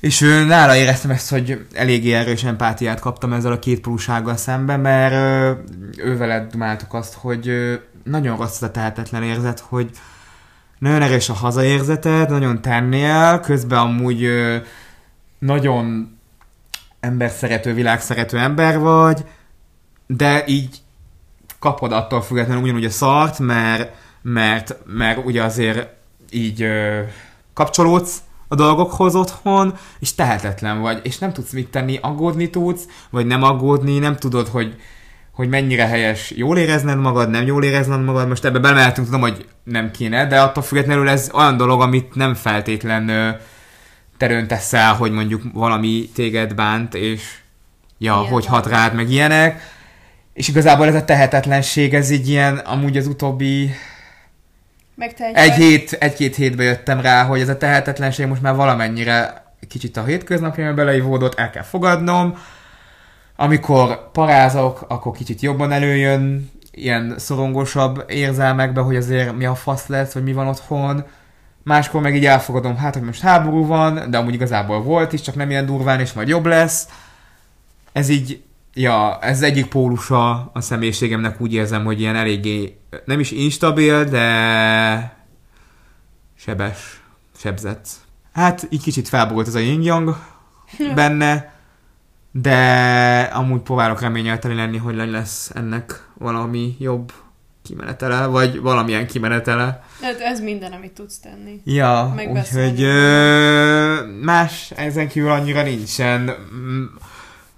[0.00, 4.80] és ő, nála éreztem ezt, hogy eléggé erős empátiát kaptam ezzel a két polúsággal szemben,
[4.80, 5.52] mert ö,
[6.04, 9.90] ő veled dumáltuk azt, hogy ö, nagyon rossz a tehetetlen érzet, hogy
[10.78, 14.56] nagyon erős a hazaérzeted, nagyon tennél, közben amúgy ö,
[15.38, 16.11] nagyon
[17.02, 19.24] emberszerető, világszerető ember vagy,
[20.06, 20.76] de így
[21.58, 25.88] kapod attól függetlenül ugyanúgy a szart, mert, mert, mert ugye azért
[26.30, 27.00] így ö,
[27.54, 33.26] kapcsolódsz a dolgokhoz otthon, és tehetetlen vagy, és nem tudsz mit tenni, aggódni tudsz, vagy
[33.26, 34.76] nem aggódni, nem tudod, hogy,
[35.32, 39.46] hogy mennyire helyes jól érezned magad, nem jól érezned magad, most ebbe belemeltünk, tudom, hogy
[39.64, 43.36] nem kéne, de attól függetlenül ez olyan dolog, amit nem feltétlen
[44.22, 47.38] ö, terőn teszel, hogy mondjuk valami téged bánt, és
[47.98, 49.60] ja, Ilyen hogy hat rád, meg ilyenek.
[50.32, 53.70] És igazából ez a tehetetlenség, ez így ilyen, amúgy az utóbbi
[55.16, 59.44] te egy, egy hét, egy-két hétbe jöttem rá, hogy ez a tehetetlenség most már valamennyire
[59.68, 62.38] kicsit a hétköznapjaimba beleivódott, el kell fogadnom.
[63.36, 70.12] Amikor parázok, akkor kicsit jobban előjön ilyen szorongosabb érzelmekbe, hogy azért mi a fasz lesz,
[70.12, 71.04] vagy mi van otthon.
[71.64, 75.34] Máskor meg így elfogadom, hát, hogy most háború van, de amúgy igazából volt is, csak
[75.34, 76.88] nem ilyen durván, és majd jobb lesz.
[77.92, 78.42] Ez így,
[78.74, 85.16] ja, ez egyik pólusa a személyiségemnek úgy érzem, hogy ilyen eléggé nem is instabil, de
[86.36, 87.02] sebes,
[87.36, 87.86] sebzett.
[88.32, 90.14] Hát így kicsit felborult ez a yin
[90.94, 91.52] benne,
[92.32, 97.12] de amúgy próbálok reményel teli lenni, hogy lesz ennek valami jobb
[97.62, 99.82] kimenetele, vagy valamilyen kimenetele.
[100.02, 101.60] Hát ez minden, amit tudsz tenni.
[101.64, 102.86] Ja, úgyhogy
[104.22, 106.30] más ezen kívül annyira nincsen.
[106.54, 106.84] Mm,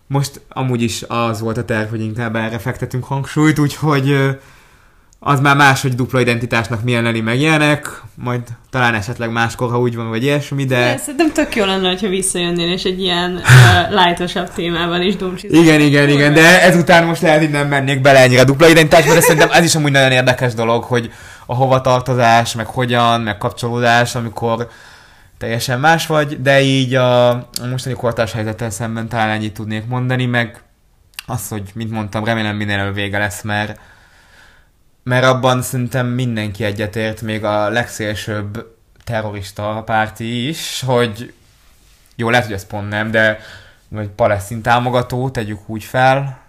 [0.06, 4.30] Most amúgy is az volt a terv, hogy inkább erre fektetünk hangsúlyt, úgyhogy ö,
[5.18, 8.40] az már más, hogy dupla identitásnak milyen lenni meg ilyenek, majd
[8.70, 10.78] talán esetleg máskor, ha úgy van, vagy ilyesmi, de...
[10.78, 15.62] De szerintem tök jó lenne, ha visszajönnél, és egy ilyen uh, lightosabb témával is dumcsizol.
[15.62, 19.20] Igen, igen, igen, de ezután most lehet, hogy nem mennék bele ennyire dupla identitásba, de
[19.20, 21.12] szerintem ez is amúgy nagyon érdekes dolog, hogy
[21.46, 24.68] a hovatartozás, meg hogyan, meg kapcsolódás, amikor
[25.38, 30.26] teljesen más vagy, de így a, a mostani kortárs helyzettel szemben talán ennyit tudnék mondani,
[30.26, 30.62] meg
[31.26, 33.78] az, hogy, mint mondtam, remélem minél előbb vége lesz, mert
[35.02, 41.32] mert abban szerintem mindenki egyetért, még a legszélsőbb terrorista párti is, hogy
[42.16, 43.38] jó, lehet, hogy ez pont nem, de
[43.88, 46.43] vagy palesztin támogató, tegyük úgy fel,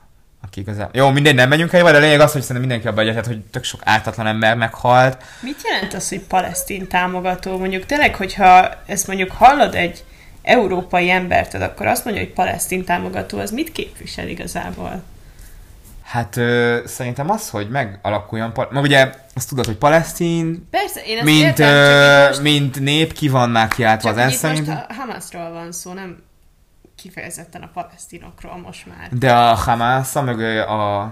[0.56, 0.90] aki igazán...
[0.92, 3.42] Jó, mindegy, nem megyünk el, de a lényeg az, hogy szerintem mindenki abban egyetett, hogy
[3.42, 5.24] tök sok ártatlan ember meghalt.
[5.40, 7.58] Mit jelent az, hogy palesztin támogató?
[7.58, 10.04] Mondjuk tényleg, hogyha ezt mondjuk hallod egy
[10.44, 15.04] európai embertől, akkor azt mondja, hogy palesztin támogató, az mit képvisel igazából?
[16.04, 18.52] Hát ö, szerintem az, hogy megalakuljon...
[18.56, 23.30] Mert ugye azt tudod, hogy palesztin, Persze, én mint, értem, ö, most, mint nép ki
[23.30, 26.24] van már kiáltva az ENSZ most a Hamasról van szó, nem
[27.06, 29.10] kifejezetten a palesztinokról most már.
[29.12, 31.04] De a Hamász, meg a...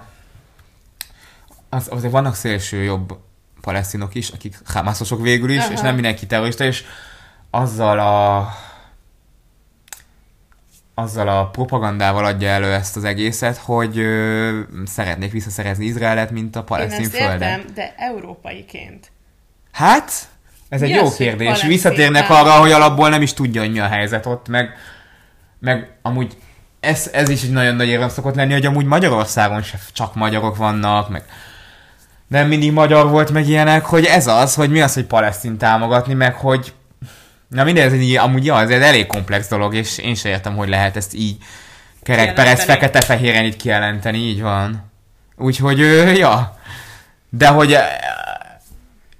[1.70, 3.18] Az, azért vannak szélső jobb
[3.62, 5.72] palesztinok is, akik hamászosok végül is, Aha.
[5.72, 6.84] és nem mindenki terrorista, és
[7.50, 8.48] azzal a
[10.94, 16.64] azzal a propagandával adja elő ezt az egészet, hogy ö, szeretnék visszaszerezni Izraelet, mint a
[16.64, 17.42] palesztin földet.
[17.42, 19.12] értem, de európaiként.
[19.72, 20.12] Hát,
[20.70, 21.64] ez Mi egy az, jó kérdés.
[21.64, 24.76] Visszatérnek arra, hogy alapból nem is tudja, hogy mi a helyzet ott, meg,
[25.64, 26.38] meg amúgy
[26.80, 30.56] ez, ez is egy nagyon nagy érvem szokott lenni, hogy amúgy Magyarországon se csak magyarok
[30.56, 31.24] vannak, meg
[32.28, 36.14] nem mindig magyar volt, meg ilyenek, hogy ez az, hogy mi az, hogy palesztin támogatni,
[36.14, 36.74] meg hogy
[37.48, 40.56] na minden, ez egy, amúgy ja, ez egy elég komplex dolog, és én sem értem,
[40.56, 41.38] hogy lehet ezt így
[42.02, 44.92] kerekperec, fekete-fehéren így kijelenteni, így van.
[45.38, 45.80] Úgyhogy,
[46.18, 46.58] ja.
[47.30, 47.78] De hogy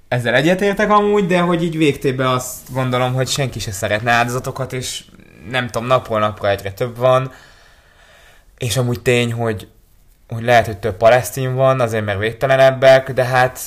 [0.08, 5.04] ezzel egyetértek amúgy, de hogy így végtében azt gondolom, hogy senki se szeretne áldozatokat, és
[5.50, 7.32] nem tudom, napról napra egyre több van,
[8.58, 9.68] és amúgy tény, hogy,
[10.28, 13.60] hogy lehet, hogy több palesztin van, azért mert végtelenebbek, de hát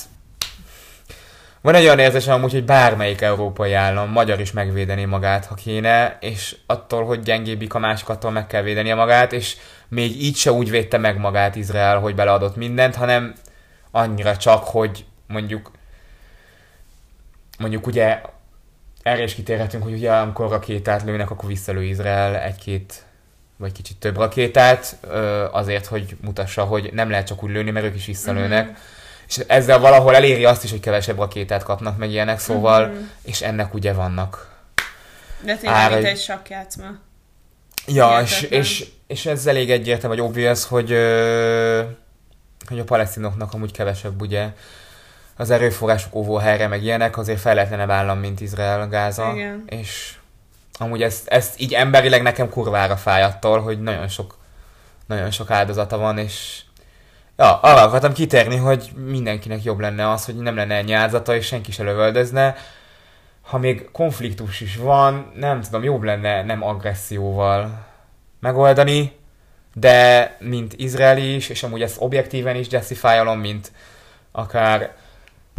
[1.60, 6.16] van egy olyan érzésem amúgy, hogy bármelyik európai állam, magyar is megvédeni magát, ha kéne,
[6.20, 9.56] és attól, hogy gyengébbik a másik, meg kell védenie magát, és
[9.88, 13.34] még így se úgy védte meg magát Izrael, hogy beleadott mindent, hanem
[13.90, 15.70] annyira csak, hogy mondjuk
[17.58, 18.20] mondjuk ugye
[19.02, 23.06] erre is kitérhetünk, hogy ugye amikor rakétát lőnek, akkor visszalő Izrael egy-két
[23.56, 24.96] vagy kicsit több rakétát,
[25.50, 28.64] azért, hogy mutassa, hogy nem lehet csak úgy lőni, mert ők is visszalőnek.
[28.64, 28.74] Mm-hmm.
[29.28, 33.02] És ezzel valahol eléri azt is, hogy kevesebb rakétát kapnak meg ilyenek, szóval, mm-hmm.
[33.22, 34.56] és ennek ugye vannak.
[35.40, 35.96] De tényleg Ára...
[35.96, 36.86] egy sakjátszma.
[37.86, 40.88] Ja, és, és, és ez elég egyértelmű, vagy obvious, hogy,
[42.68, 44.48] hogy a palesztinoknak amúgy kevesebb ugye
[45.38, 49.32] az erőforrások óvóhelyre, meg ilyenek, azért fejletlenebb állam, mint Izrael, Gáza.
[49.34, 49.64] Igen.
[49.66, 50.14] És
[50.78, 54.36] amúgy ezt, ezt így emberileg nekem kurvára fáj attól, hogy nagyon sok,
[55.06, 56.60] nagyon sok áldozata van, és
[57.36, 61.46] ja, arra akartam kitérni, hogy mindenkinek jobb lenne az, hogy nem lenne ennyi áldozata, és
[61.46, 62.56] senki se lövöldözne.
[63.42, 67.86] Ha még konfliktus is van, nem tudom, jobb lenne nem agresszióval
[68.40, 69.16] megoldani,
[69.74, 73.72] de mint izraeli is, és amúgy ezt objektíven is justifyolom, mint
[74.32, 74.96] akár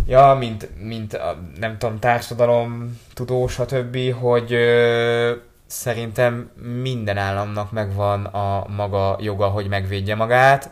[0.09, 1.19] ja, mint, mint
[1.59, 5.35] nem tudom, társadalom, tudós, stb., hogy ö,
[5.67, 6.51] szerintem
[6.81, 10.71] minden államnak megvan a maga joga, hogy megvédje magát.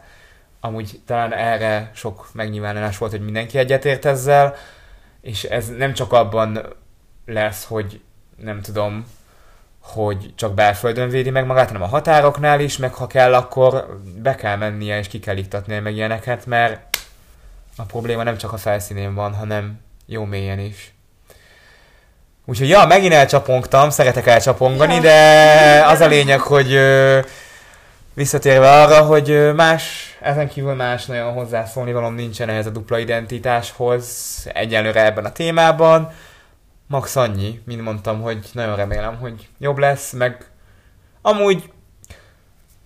[0.60, 4.56] Amúgy talán erre sok megnyilvánulás volt, hogy mindenki egyetért ezzel,
[5.22, 6.60] és ez nem csak abban
[7.26, 8.02] lesz, hogy
[8.38, 9.06] nem tudom,
[9.80, 14.36] hogy csak belföldön védi meg magát, hanem a határoknál is, meg ha kell, akkor be
[14.36, 16.87] kell mennie és ki kell iktatnia meg ilyeneket, mert
[17.78, 20.94] a probléma nem csak a felszínén van, hanem jó mélyen is.
[22.46, 25.02] Úgyhogy ja, megint elcsapongtam, szeretek elcsapongani, ja.
[25.02, 27.20] de az a lényeg, hogy ö,
[28.14, 34.48] visszatérve arra, hogy más, ezen kívül más nagyon hozzászólni valom nincsen ehhez a dupla identitáshoz
[34.54, 36.12] egyelőre ebben a témában.
[36.88, 40.46] Max annyi, mint mondtam, hogy nagyon remélem, hogy jobb lesz, meg
[41.22, 41.72] amúgy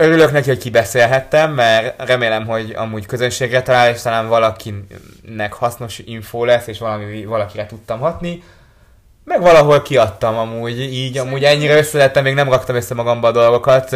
[0.01, 6.45] Örülök neki, hogy kibeszélhettem, mert remélem, hogy amúgy közönségre talál, és talán valakinek hasznos info
[6.45, 8.43] lesz, és valami, valakire tudtam hatni.
[9.23, 13.95] Meg valahol kiadtam amúgy, így amúgy ennyire összelettem, még nem raktam össze magamba a dolgokat,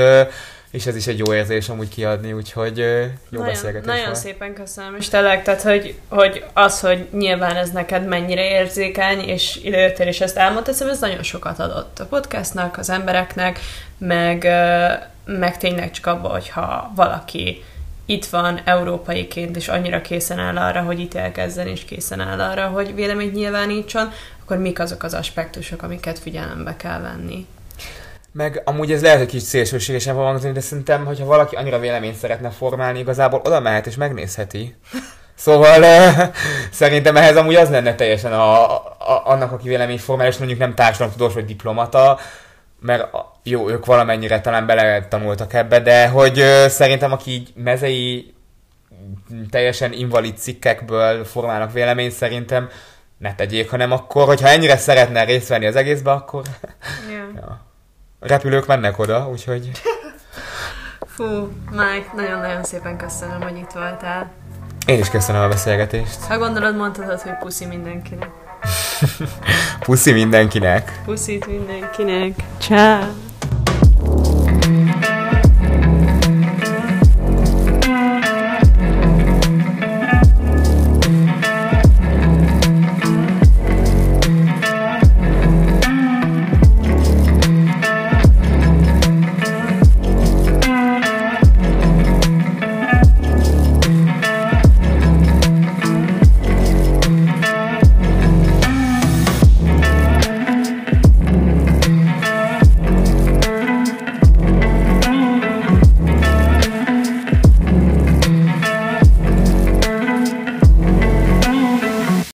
[0.72, 2.86] és ez is egy jó érzés amúgy kiadni, úgyhogy jó
[3.30, 4.16] nagyon, beszélgetés Nagyon van.
[4.16, 9.60] szépen köszönöm, és tényleg, tehát hogy, hogy az, hogy nyilván ez neked mennyire érzékeny, és
[9.64, 13.60] idejöttél, és ezt elmondtad, ez nagyon sokat adott a podcastnak, az embereknek,
[13.97, 14.47] meg
[15.26, 17.64] meg tényleg csak abban, hogyha valaki
[18.06, 22.96] itt van európaiként, és annyira készen áll arra, hogy ítélkezzen, és készen áll arra, hogy
[22.96, 24.12] véleményt nyilvánítson,
[24.44, 27.48] akkor mik azok az aspektusok, amiket figyelembe kell venni.
[28.32, 32.50] Meg amúgy ez lehet, hogy kicsit szélsőségesen van de szerintem, hogyha valaki annyira véleményt szeretne
[32.50, 34.76] formálni, igazából oda mehet és megnézheti.
[35.38, 36.36] Szóval uh,
[36.72, 40.74] szerintem ehhez amúgy az lenne teljesen a, a, annak, aki vélemény formál, és mondjuk nem
[40.74, 42.20] társadalomtudós vagy diplomata,
[42.86, 43.08] mert
[43.44, 48.34] jó, ők valamennyire talán bele tanultak ebbe, de hogy ö, szerintem aki így mezei
[49.50, 52.70] teljesen invalid cikkekből formálnak véleményt, szerintem
[53.18, 56.44] ne tegyék, hanem akkor, hogyha ennyire szeretne részt venni az egészbe, akkor
[57.10, 57.34] yeah.
[57.42, 57.66] ja.
[58.20, 59.72] repülők mennek oda, úgyhogy...
[61.08, 61.24] Fú,
[61.70, 64.32] Mike, nagyon-nagyon szépen köszönöm, hogy itt voltál.
[64.86, 66.24] Én is köszönöm a beszélgetést.
[66.24, 68.45] Ha gondolod, mondhatod, hogy puszi mindenkinek.
[69.80, 71.01] Puszi mindenkinek.
[71.05, 72.34] Puszit mindenkinek.
[72.59, 72.99] Ciao.